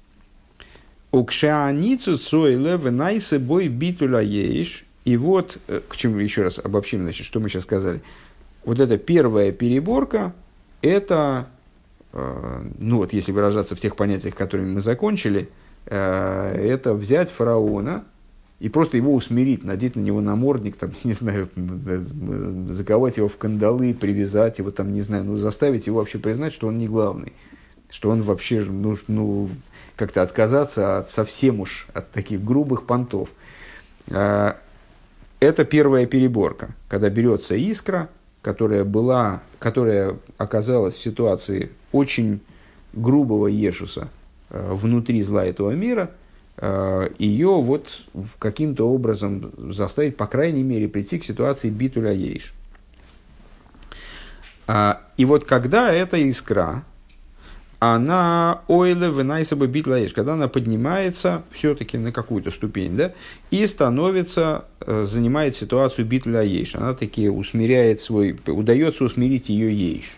Укшааницу 1.12 2.18
цойле 2.18 2.78
венайсе 2.78 3.38
бой 3.40 3.68
битуля 3.68 4.22
еиш. 4.22 4.86
И 5.04 5.18
вот, 5.18 5.58
э, 5.68 5.82
к 5.88 5.96
чему 5.96 6.18
еще 6.18 6.44
раз 6.44 6.60
обобщим, 6.60 7.04
значит, 7.04 7.26
что 7.26 7.40
мы 7.40 7.50
сейчас 7.50 7.64
сказали. 7.64 8.02
Вот 8.64 8.80
эта 8.80 8.98
первая 8.98 9.52
переборка, 9.52 10.34
это, 10.82 11.48
э, 12.14 12.64
ну 12.78 12.98
вот 12.98 13.14
если 13.14 13.32
выражаться 13.32 13.76
в 13.76 13.80
тех 13.80 13.96
понятиях, 13.96 14.36
которыми 14.36 14.74
мы 14.74 14.82
закончили, 14.82 15.50
э, 15.88 16.56
это 16.56 16.94
взять 16.94 17.32
фараона, 17.32 18.04
и 18.60 18.70
просто 18.70 18.98
его 18.98 19.16
усмирить, 19.16 19.64
надеть 19.64 19.96
на 19.96 20.02
него 20.02 20.22
намордник, 20.22 20.76
там, 20.76 20.92
не 21.04 21.14
знаю, 21.14 21.50
заковать 22.70 23.18
его 23.18 23.28
в 23.28 23.38
кандалы, 23.38 23.96
привязать 23.96 24.60
его, 24.60 24.70
там, 24.70 24.94
не 24.94 25.02
знаю, 25.02 25.24
ну, 25.24 25.38
заставить 25.38 25.88
его 25.88 25.98
вообще 25.98 26.20
признать, 26.20 26.54
что 26.54 26.68
он 26.68 26.78
не 26.78 26.88
главный, 26.88 27.34
что 27.90 28.12
он 28.12 28.22
вообще, 28.22 28.62
ну, 28.62 28.96
ну 29.08 29.50
как-то 29.96 30.22
отказаться 30.22 31.00
от 31.00 31.10
совсем 31.10 31.60
уж 31.60 31.88
от 31.94 32.12
таких 32.12 32.44
грубых 32.44 32.86
понтов. 32.86 33.30
Это 34.08 35.66
первая 35.66 36.06
переборка, 36.06 36.76
когда 36.88 37.10
берется 37.10 37.56
искра, 37.56 38.10
которая 38.42 38.84
была, 38.84 39.42
которая 39.60 40.18
оказалась 40.38 40.96
в 40.96 41.02
ситуации 41.02 41.72
очень 41.92 42.42
грубого 42.94 43.48
Ешуса 43.48 44.10
э, 44.50 44.74
внутри 44.74 45.22
зла 45.22 45.46
этого 45.46 45.72
мира– 45.72 46.12
Э, 46.58 47.10
ее 47.18 47.60
вот 47.62 47.88
каким-то 48.38 48.88
образом 48.88 49.52
заставить, 49.72 50.16
по 50.16 50.28
крайней 50.28 50.62
мере, 50.62 50.88
прийти 50.88 51.18
к 51.18 51.24
ситуации 51.24 51.70
битуля 51.70 52.12
ейш. 52.12 52.54
А, 54.68 55.02
и 55.18 55.26
вот 55.26 55.46
когда 55.46 55.92
эта 55.92 56.18
искра, 56.18 56.84
она 57.82 58.62
ойле 58.68 59.10
вынайсаба 59.10 59.68
битла 59.68 60.00
ейш, 60.00 60.14
когда 60.14 60.34
она 60.34 60.48
поднимается 60.48 61.44
все-таки 61.52 61.98
на 61.98 62.14
какую-то 62.14 62.52
ступень, 62.52 62.96
да, 62.96 63.14
и 63.50 63.68
становится, 63.68 64.66
э, 64.80 65.04
занимает 65.06 65.58
ситуацию 65.58 66.06
битля 66.06 66.42
ейш, 66.42 66.76
она 66.76 66.94
таки 66.94 67.28
усмиряет 67.28 68.00
свой, 68.00 68.40
удается 68.48 69.04
усмирить 69.04 69.50
ее 69.50 69.74
ейш. 69.74 70.16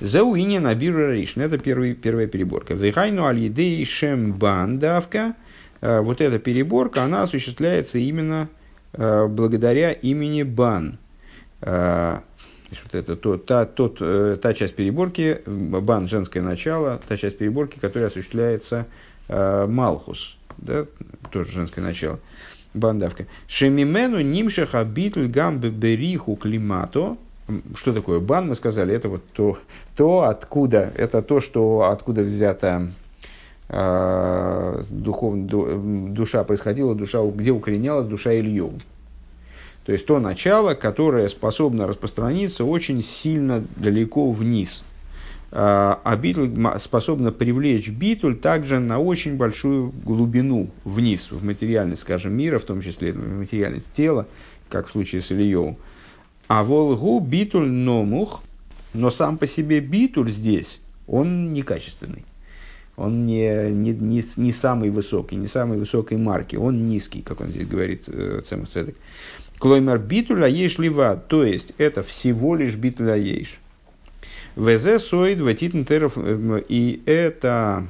Зауини 0.00 0.58
на 0.58 0.74
рейш, 0.74 1.36
это 1.36 1.58
первый, 1.58 1.94
первая 1.94 2.26
переборка. 2.26 2.74
Вихайну 2.74 3.24
аль 3.24 3.84
шем 3.84 4.32
бандавка– 4.32 5.34
Э, 5.80 6.00
вот 6.00 6.20
эта 6.20 6.38
переборка, 6.38 7.04
она 7.04 7.22
осуществляется 7.22 7.98
именно 7.98 8.48
э, 8.92 9.26
благодаря 9.26 9.92
имени 9.92 10.42
Бан. 10.42 10.98
Э, 12.70 12.74
вот 12.82 12.94
это 12.94 13.16
то, 13.16 13.36
та, 13.36 13.64
тот, 13.66 13.98
та 14.40 14.54
часть 14.54 14.74
переборки, 14.74 15.40
бан 15.46 16.08
женское 16.08 16.42
начало, 16.42 17.00
та 17.08 17.16
часть 17.16 17.38
переборки, 17.38 17.78
которая 17.78 18.08
осуществляется 18.08 18.86
Малхус, 19.28 20.36
да, 20.58 20.86
тоже 21.30 21.52
женское 21.52 21.82
начало, 21.82 22.18
бандавка. 22.74 23.26
Шемимену 23.48 24.20
нимшаха 24.20 24.84
битль 24.84 25.26
гамбе 25.26 25.70
бериху 25.70 26.36
климато. 26.36 27.16
Что 27.74 27.92
такое 27.92 28.20
бан, 28.20 28.48
мы 28.48 28.54
сказали, 28.54 28.94
это 28.94 29.08
вот 29.08 29.24
то, 29.32 29.58
то, 29.96 30.22
откуда, 30.22 30.92
это 30.96 31.20
то, 31.20 31.40
что 31.40 31.90
откуда 31.90 32.22
взято 32.22 32.92
а, 33.68 34.80
духов, 34.90 35.34
душа 35.46 36.44
происходила, 36.44 36.94
душа, 36.94 37.24
где 37.24 37.50
укоренялась 37.50 38.06
душа 38.06 38.32
Ильев. 38.32 38.72
То 39.90 39.94
есть 39.94 40.06
то 40.06 40.20
начало, 40.20 40.74
которое 40.74 41.28
способно 41.28 41.88
распространиться 41.88 42.64
очень 42.64 43.02
сильно 43.02 43.64
далеко 43.74 44.30
вниз. 44.30 44.84
А, 45.50 46.00
а 46.04 46.16
битуль 46.16 46.48
способна 46.78 47.32
привлечь 47.32 47.88
битуль 47.88 48.36
также 48.36 48.78
на 48.78 49.00
очень 49.00 49.36
большую 49.36 49.88
глубину 50.04 50.70
вниз, 50.84 51.32
в 51.32 51.42
материальность, 51.44 52.02
скажем, 52.02 52.34
мира, 52.34 52.60
в 52.60 52.64
том 52.66 52.82
числе 52.82 53.10
в 53.10 53.38
материальность 53.38 53.92
тела, 53.92 54.28
как 54.68 54.86
в 54.86 54.92
случае 54.92 55.22
с 55.22 55.32
Ильевым. 55.32 55.76
А 56.46 56.62
волгу 56.62 57.18
битуль 57.18 57.66
номух, 57.66 58.44
но 58.94 59.10
сам 59.10 59.38
по 59.38 59.48
себе 59.48 59.80
битуль 59.80 60.30
здесь, 60.30 60.80
он 61.08 61.52
некачественный. 61.52 62.24
Он 63.00 63.24
не, 63.24 63.70
не, 63.70 63.92
не, 63.92 64.22
не 64.36 64.52
самый 64.52 64.90
высокий, 64.90 65.34
не 65.34 65.46
самой 65.46 65.78
высокой 65.78 66.18
марки, 66.18 66.56
он 66.56 66.86
низкий, 66.86 67.22
как 67.22 67.40
он 67.40 67.48
здесь 67.48 67.66
говорит 67.66 68.04
э, 68.08 68.42
Цемах 68.46 68.68
Цедек. 68.68 68.94
Клоймер 69.60 69.98
битуля 69.98 70.48
еш 70.48 70.78
лива, 70.78 71.22
то 71.28 71.44
есть 71.44 71.74
это 71.76 72.02
всего 72.02 72.56
лишь 72.56 72.76
битуля 72.76 73.14
еш. 73.14 73.60
ВЗ 74.56 75.02
соид 75.04 75.42
ватитн 75.42 75.84
теров, 75.84 76.14
э, 76.16 76.62
и 76.66 77.02
это 77.04 77.86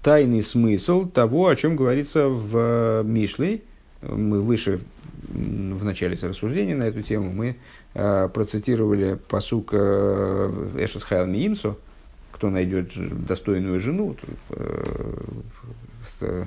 тайный 0.00 0.42
смысл 0.42 1.06
того, 1.06 1.48
о 1.48 1.56
чем 1.56 1.74
говорится 1.74 2.28
в 2.28 2.56
э, 2.56 3.02
Мишле. 3.04 3.62
Мы 4.00 4.40
выше, 4.40 4.80
в 5.28 5.84
начале 5.84 6.16
рассуждения 6.20 6.76
на 6.76 6.84
эту 6.84 7.02
тему, 7.02 7.32
мы 7.32 7.56
э, 7.94 8.28
процитировали 8.32 9.18
посук 9.28 9.70
э, 9.72 10.70
Эшес 10.78 11.02
Хайл 11.02 11.26
Миимсу, 11.26 11.76
кто 12.30 12.48
найдет 12.48 12.92
достойную 13.26 13.80
жену, 13.80 14.16
э, 14.50 16.44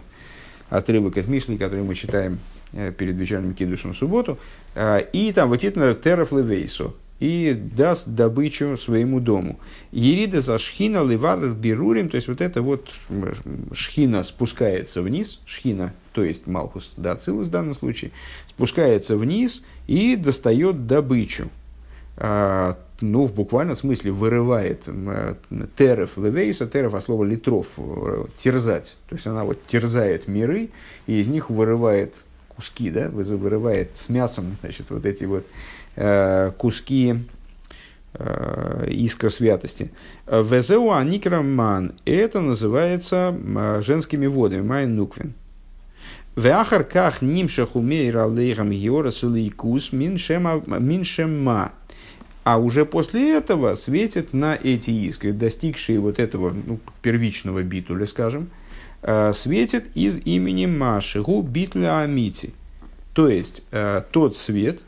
отрывок 0.69 1.17
из 1.17 1.27
Мишли, 1.27 1.57
который 1.57 1.83
мы 1.83 1.95
читаем 1.95 2.33
э, 2.33 2.54
перед 2.97 3.15
вечерним 3.15 3.53
кидушем 3.53 3.93
в 3.93 3.97
субботу, 3.97 4.37
э, 4.75 5.01
и 5.13 5.31
там 5.31 5.49
вот 5.49 5.63
это 5.63 5.95
тереф 5.95 6.31
левейсу, 6.31 6.95
и 7.19 7.53
даст 7.53 8.07
добычу 8.07 8.75
своему 8.77 9.19
дому. 9.19 9.59
Ерида 9.91 10.41
за 10.41 10.57
шхина 10.57 11.03
ливар 11.03 11.47
берурим, 11.49 12.09
то 12.09 12.15
есть 12.15 12.27
вот 12.27 12.41
это 12.41 12.61
вот 12.61 12.89
шхина 13.73 14.23
спускается 14.23 15.01
вниз, 15.01 15.39
шхина, 15.45 15.93
то 16.11 16.23
есть 16.23 16.45
Малхус 16.45 16.93
да, 16.97 17.15
Цилус 17.15 17.47
в 17.47 17.51
данном 17.51 17.73
случае, 17.73 18.11
спускается 18.49 19.15
вниз 19.15 19.63
и 19.87 20.15
достает 20.17 20.87
добычу 20.87 21.49
ну, 23.01 23.25
в 23.25 23.33
буквальном 23.33 23.75
смысле 23.75 24.11
вырывает 24.11 24.83
э, 24.87 25.35
терев 25.77 26.17
левейса, 26.17 26.67
терев 26.67 26.93
от 26.93 27.03
слова 27.03 27.23
литров, 27.23 27.67
э, 27.77 28.25
терзать. 28.37 28.95
То 29.09 29.15
есть 29.15 29.27
она 29.27 29.43
вот 29.43 29.65
терзает 29.67 30.27
миры, 30.27 30.69
и 31.07 31.19
из 31.19 31.27
них 31.27 31.49
вырывает 31.49 32.15
куски, 32.55 32.89
да, 32.89 33.09
вырывает 33.09 33.95
с 33.95 34.09
мясом, 34.09 34.55
значит, 34.61 34.89
вот 34.89 35.05
эти 35.05 35.25
вот 35.25 35.45
э, 35.95 36.51
куски 36.57 37.15
э, 38.13 38.87
искра 38.89 39.29
святости. 39.29 39.91
Везеу 40.27 40.91
аникраман, 40.91 41.93
это 42.05 42.41
называется 42.41 43.35
женскими 43.81 44.27
водами, 44.27 44.61
майн 44.61 44.95
нуквин. 44.95 45.33
Веахар 46.35 46.83
ках 46.83 47.21
нимшаху 47.21 47.81
мейра 47.81 48.25
лейхам 48.25 48.71
геора 48.71 49.11
сулейкус 49.11 49.93
миншема. 49.93 51.71
А 52.43 52.59
уже 52.59 52.85
после 52.85 53.37
этого 53.37 53.73
светит 53.75 54.33
на 54.33 54.55
эти 54.55 54.91
искры, 54.91 55.31
достигшие 55.31 55.99
вот 55.99 56.19
этого 56.19 56.53
ну, 56.53 56.79
первичного 57.01 57.63
битуля, 57.63 58.05
скажем, 58.05 58.49
светит 59.33 59.95
из 59.95 60.17
имени 60.25 60.65
Машигу 60.65 61.41
битуля 61.41 62.01
Амити. 62.01 62.53
То 63.15 63.29
есть 63.29 63.63
э, 63.71 64.01
тот 64.11 64.35
свет, 64.35 64.81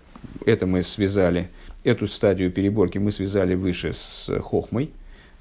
это 0.45 0.65
мы 0.65 0.83
связали, 0.83 1.49
эту 1.85 2.07
стадию 2.07 2.51
переборки 2.51 2.97
мы 2.97 3.13
связали 3.13 3.55
выше 3.55 3.93
с 3.93 4.29
хохмой, 4.41 4.91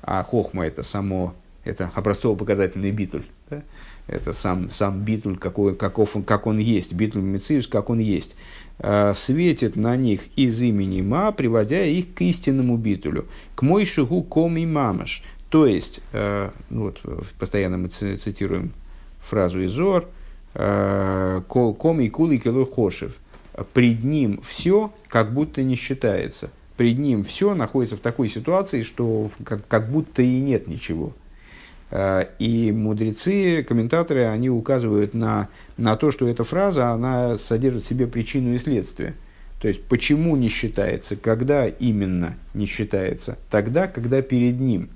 а 0.03 0.23
хохма 0.23 0.67
это 0.67 0.85
само, 0.85 1.35
это 1.65 1.91
образцово-показательный 1.97 2.93
битуль. 2.93 3.25
Да? 3.51 3.63
Это 4.07 4.33
сам, 4.33 4.71
сам 4.71 5.01
битуль, 5.01 5.37
какой, 5.37 5.75
каков 5.75 6.15
он, 6.15 6.23
как 6.23 6.47
он 6.47 6.59
есть, 6.59 6.93
битуль 6.93 7.23
Мециус, 7.23 7.67
как 7.67 7.91
он 7.91 7.99
есть. 7.99 8.37
Э, 8.79 9.15
светит 9.17 9.75
на 9.75 9.97
них 9.97 10.21
из 10.37 10.63
имени 10.63 11.03
Ма, 11.03 11.33
приводя 11.33 11.83
их 11.83 12.15
к 12.15 12.21
истинному 12.21 12.77
битулю, 12.77 13.27
к 13.57 13.63
мой 13.63 13.85
шигу 13.85 14.23
коми 14.23 14.65
мамаш. 14.65 15.25
То 15.51 15.67
есть, 15.67 16.01
э, 16.13 16.51
ну 16.71 16.83
вот, 16.83 17.01
постоянно 17.39 17.79
мы 17.79 17.89
цитируем 17.89 18.73
фразу 19.21 19.61
из 19.61 19.71
Зор, 19.71 20.09
э, 20.55 21.43
коми 21.49 22.09
кули 22.09 22.39
кило 22.39 22.65
хошев. 22.65 23.13
Пред 23.73 24.05
ним 24.05 24.41
все 24.43 24.93
как 25.09 25.33
будто 25.33 25.63
не 25.63 25.77
считается. 25.77 26.51
Пред 26.77 26.99
ним 26.99 27.25
все 27.25 27.55
находится 27.55 27.97
в 27.97 28.01
такой 28.01 28.29
ситуации, 28.29 28.83
что 28.83 29.31
как, 29.45 29.67
как 29.67 29.91
будто 29.91 30.21
и 30.21 30.41
нет 30.41 30.67
ничего. 30.67 31.15
Э, 31.91 32.27
и 32.39 32.73
мудрецы, 32.73 33.63
комментаторы, 33.63 34.25
они 34.25 34.51
указывают 34.51 35.15
на, 35.15 35.49
на 35.77 35.97
то, 35.97 36.11
что 36.11 36.29
эта 36.29 36.45
фраза, 36.45 36.91
она 36.91 37.39
содержит 37.39 37.85
в 37.85 37.87
себе 37.87 38.07
причину 38.07 38.55
и 38.55 38.59
следствие. 38.59 39.15
То 39.61 39.69
есть, 39.69 39.85
почему 39.85 40.37
не 40.37 40.49
считается, 40.49 41.17
когда 41.17 41.67
именно 41.67 42.35
не 42.53 42.67
считается? 42.67 43.39
Тогда, 43.51 43.87
когда 43.87 44.21
перед 44.23 44.61
ним. 44.61 44.91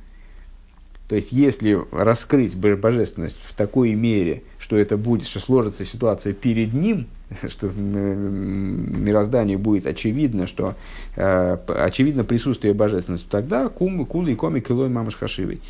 То 1.10 1.16
есть, 1.16 1.32
если 1.32 1.76
раскрыть 1.90 2.56
божественность 2.56 3.36
в 3.42 3.52
такой 3.54 3.94
мере, 3.94 4.44
что 4.60 4.76
это 4.76 4.96
будет, 4.96 5.26
что 5.26 5.40
сложится 5.40 5.84
ситуация 5.84 6.34
перед 6.34 6.72
ним, 6.72 7.08
что 7.48 7.66
мирозданию 7.66 9.58
будет 9.58 9.86
очевидно, 9.86 10.46
что 10.46 10.76
э, 11.16 11.58
очевидно 11.66 12.22
присутствие 12.22 12.74
божественности, 12.74 13.26
тогда 13.28 13.68
кум, 13.68 14.06
кул 14.06 14.24
и 14.28 14.36
коми 14.36 14.60
килой 14.60 14.88
мамаш 14.88 15.16
хашивой. 15.16 15.60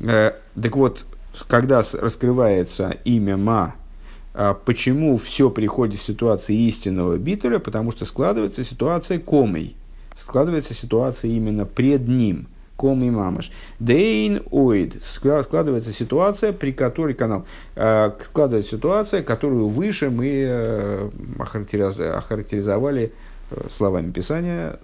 Э, 0.00 0.32
так 0.60 0.74
вот, 0.74 1.04
когда 1.46 1.84
раскрывается 1.92 2.96
имя 3.04 3.36
Ма, 3.36 3.76
а 4.34 4.54
почему 4.54 5.16
все 5.16 5.48
приходит 5.48 6.00
в 6.00 6.04
ситуации 6.04 6.56
истинного 6.56 7.18
битуля? 7.18 7.60
Потому 7.60 7.92
что 7.92 8.04
складывается 8.04 8.64
ситуация 8.64 9.20
комой. 9.20 9.76
Складывается 10.16 10.74
ситуация 10.74 11.30
именно 11.30 11.66
пред 11.66 12.08
ним. 12.08 12.48
Ком 12.76 13.02
и 13.04 13.10
мамаш. 13.10 13.50
Дейн 13.78 14.42
оид. 14.50 15.02
Складывается 15.02 15.92
ситуация, 15.92 16.52
при 16.52 16.72
которой 16.72 17.14
канал. 17.14 17.46
Э, 17.76 18.10
складывается 18.22 18.72
ситуация, 18.76 19.22
которую 19.22 19.68
выше 19.68 20.10
мы 20.10 20.44
э, 20.46 21.10
охарактеризовали 21.38 23.12
словами 23.70 24.10
Писания 24.10 24.78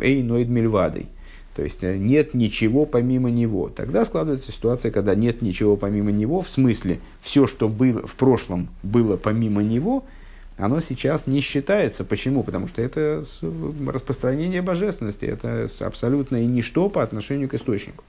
Эйноид 0.00 0.48
Мельвадой 0.48 1.08
то 1.56 1.62
есть 1.62 1.82
э, 1.82 1.96
нет 1.96 2.34
ничего 2.34 2.84
помимо 2.84 3.30
него. 3.30 3.70
Тогда 3.74 4.04
складывается 4.04 4.52
ситуация, 4.52 4.92
когда 4.92 5.14
нет 5.14 5.40
ничего 5.40 5.76
помимо 5.76 6.12
него, 6.12 6.42
в 6.42 6.50
смысле 6.50 7.00
все, 7.22 7.46
что 7.46 7.70
было 7.70 8.06
в 8.06 8.14
прошлом 8.14 8.68
было 8.82 9.16
помимо 9.16 9.62
него, 9.62 10.04
оно 10.56 10.80
сейчас 10.80 11.26
не 11.26 11.40
считается. 11.40 12.04
Почему? 12.04 12.42
Потому 12.42 12.68
что 12.68 12.82
это 12.82 13.22
распространение 13.86 14.62
божественности, 14.62 15.24
это 15.24 15.68
абсолютное 15.80 16.44
ничто 16.44 16.88
по 16.88 17.02
отношению 17.02 17.48
к 17.48 17.54
источнику. 17.54 18.04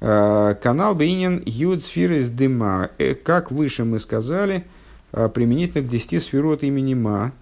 Э, 0.00 0.54
канал 0.60 0.94
Бейнин 0.94 1.42
Юд 1.44 1.84
Сфирис 1.84 2.28
Дыма. 2.28 2.90
Э, 2.98 3.14
как 3.14 3.50
выше 3.50 3.84
мы 3.84 3.98
сказали, 3.98 4.64
применительно 5.10 5.86
к 5.86 5.90
10 5.90 6.22
сферот 6.22 6.62
имени 6.62 6.94
Ма 6.94 7.32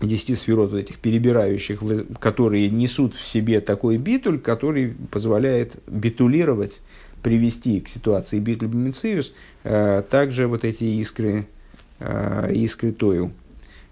десяти 0.00 0.34
сферот 0.34 0.70
вот 0.72 0.78
этих 0.78 0.98
перебирающих, 0.98 1.82
которые 2.18 2.68
несут 2.68 3.14
в 3.14 3.26
себе 3.26 3.60
такой 3.60 3.96
битуль, 3.96 4.38
который 4.38 4.94
позволяет 5.10 5.76
битулировать, 5.86 6.80
привести 7.24 7.80
к 7.80 7.88
ситуации 7.88 8.38
битуль 8.38 8.68
бимициус, 8.68 9.32
э, 9.64 10.02
также 10.08 10.46
вот 10.46 10.62
эти 10.62 10.84
искры, 10.84 11.46
э, 11.98 12.52
искры 12.52 12.92
тою, 12.92 13.32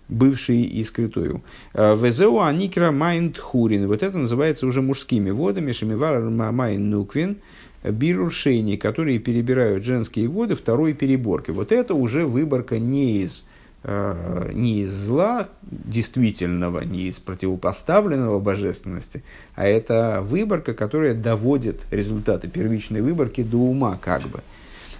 бывшие 0.09 0.65
искры 0.65 1.09
тою. 1.09 1.41
Э, 1.73 1.97
Везеу 1.97 2.41
аникра 2.41 2.91
майнд 2.91 3.39
хурин, 3.39 3.89
вот 3.89 4.03
это 4.03 4.19
называется 4.19 4.67
уже 4.67 4.83
мужскими 4.83 5.31
водами, 5.31 5.73
шемивар 5.73 6.21
майн 6.21 6.91
нуквин, 6.91 7.39
бируршейни, 7.83 8.77
которые 8.77 9.19
перебирают 9.19 9.83
женские 9.83 10.29
воды 10.29 10.55
второй 10.55 10.93
переборкой. 10.93 11.55
Вот 11.55 11.73
это 11.73 11.95
уже 11.95 12.27
выборка 12.27 12.79
не 12.79 13.23
из 13.23 13.47
не 13.85 14.83
из 14.83 14.93
зла 14.93 15.49
действительного, 15.63 16.83
не 16.83 17.09
из 17.09 17.17
противопоставленного 17.17 18.39
божественности, 18.39 19.25
а 19.57 19.67
это 19.67 20.21
выборка, 20.23 20.73
которая 20.73 21.15
доводит 21.15 21.81
результаты 21.91 22.47
первичной 22.47 23.01
выборки 23.01 23.43
до 23.43 23.57
ума 23.57 23.99
как 24.01 24.23
бы. 24.23 24.41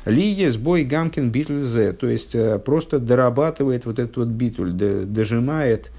Ли 0.05 0.49
сбой 0.49 0.85
гамкин 0.85 1.31
битуль 1.31 1.63
зе, 1.63 1.93
то 1.93 2.09
есть 2.09 2.35
э, 2.35 2.59
просто 2.59 2.99
дорабатывает 2.99 3.87
вот 3.87 4.01
этот 4.01 4.17
вот 4.17 4.29
битуль, 4.29 4.73
дожимает 4.73 5.93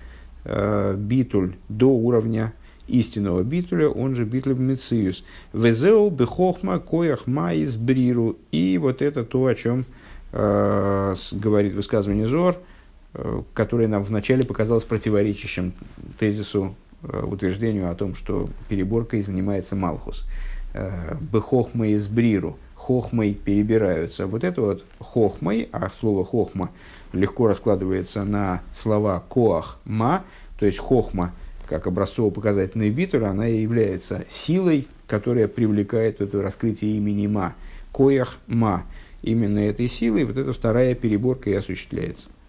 э, 0.43 0.95
битуль 0.97 1.53
до 1.69 1.87
уровня 1.87 2.53
истинного 2.87 3.43
битуля, 3.43 3.87
он 3.87 4.15
же 4.15 4.25
битуль 4.25 4.59
мециус. 4.59 5.23
Везеу 5.53 6.09
бехохма 6.09 6.79
коях 6.79 7.27
маис 7.27 7.77
бриру. 7.77 8.35
И 8.51 8.77
вот 8.77 9.01
это 9.01 9.23
то, 9.23 9.45
о 9.45 9.55
чем 9.55 9.85
э, 10.33 11.15
говорит 11.31 11.73
высказывание 11.73 12.27
Зор– 12.27 12.57
Э, 12.65 12.72
которое 13.53 13.87
нам 13.87 14.03
вначале 14.03 14.43
показалось 14.43 14.83
противоречащим 14.83 15.73
тезису 16.19 16.75
утверждению 17.01 17.91
о 17.91 17.95
том, 17.95 18.15
что 18.15 18.49
переборкой 18.69 19.21
занимается 19.21 19.75
Малхус. 19.75 20.27
Бехохма 21.31 21.87
из 21.87 22.07
бриру, 22.07 22.57
хохмой 22.75 23.33
перебираются. 23.33 24.25
Вот 24.25 24.43
это 24.43 24.61
вот 24.61 24.85
хохмой, 24.99 25.69
а 25.71 25.91
слово 25.99 26.25
хохма 26.25 26.71
легко 27.11 27.47
раскладывается 27.47 28.23
на 28.23 28.61
слова 28.73 29.19
коах 29.19 29.79
ма, 29.85 30.23
то 30.57 30.65
есть 30.65 30.79
хохма, 30.79 31.33
как 31.67 31.87
образцово-показательный 31.87 32.89
битуль, 32.89 33.25
она 33.25 33.45
является 33.45 34.25
силой, 34.29 34.87
которая 35.07 35.47
привлекает 35.47 36.21
это 36.21 36.41
раскрытие 36.41 36.97
имени 36.97 37.27
ма. 37.27 37.53
Коях 37.91 38.37
ма. 38.47 38.83
Именно 39.21 39.59
этой 39.59 39.87
силой 39.87 40.23
вот 40.23 40.37
эта 40.37 40.53
вторая 40.53 40.95
переборка 40.95 41.49
и 41.49 41.53
осуществляется. 41.53 42.29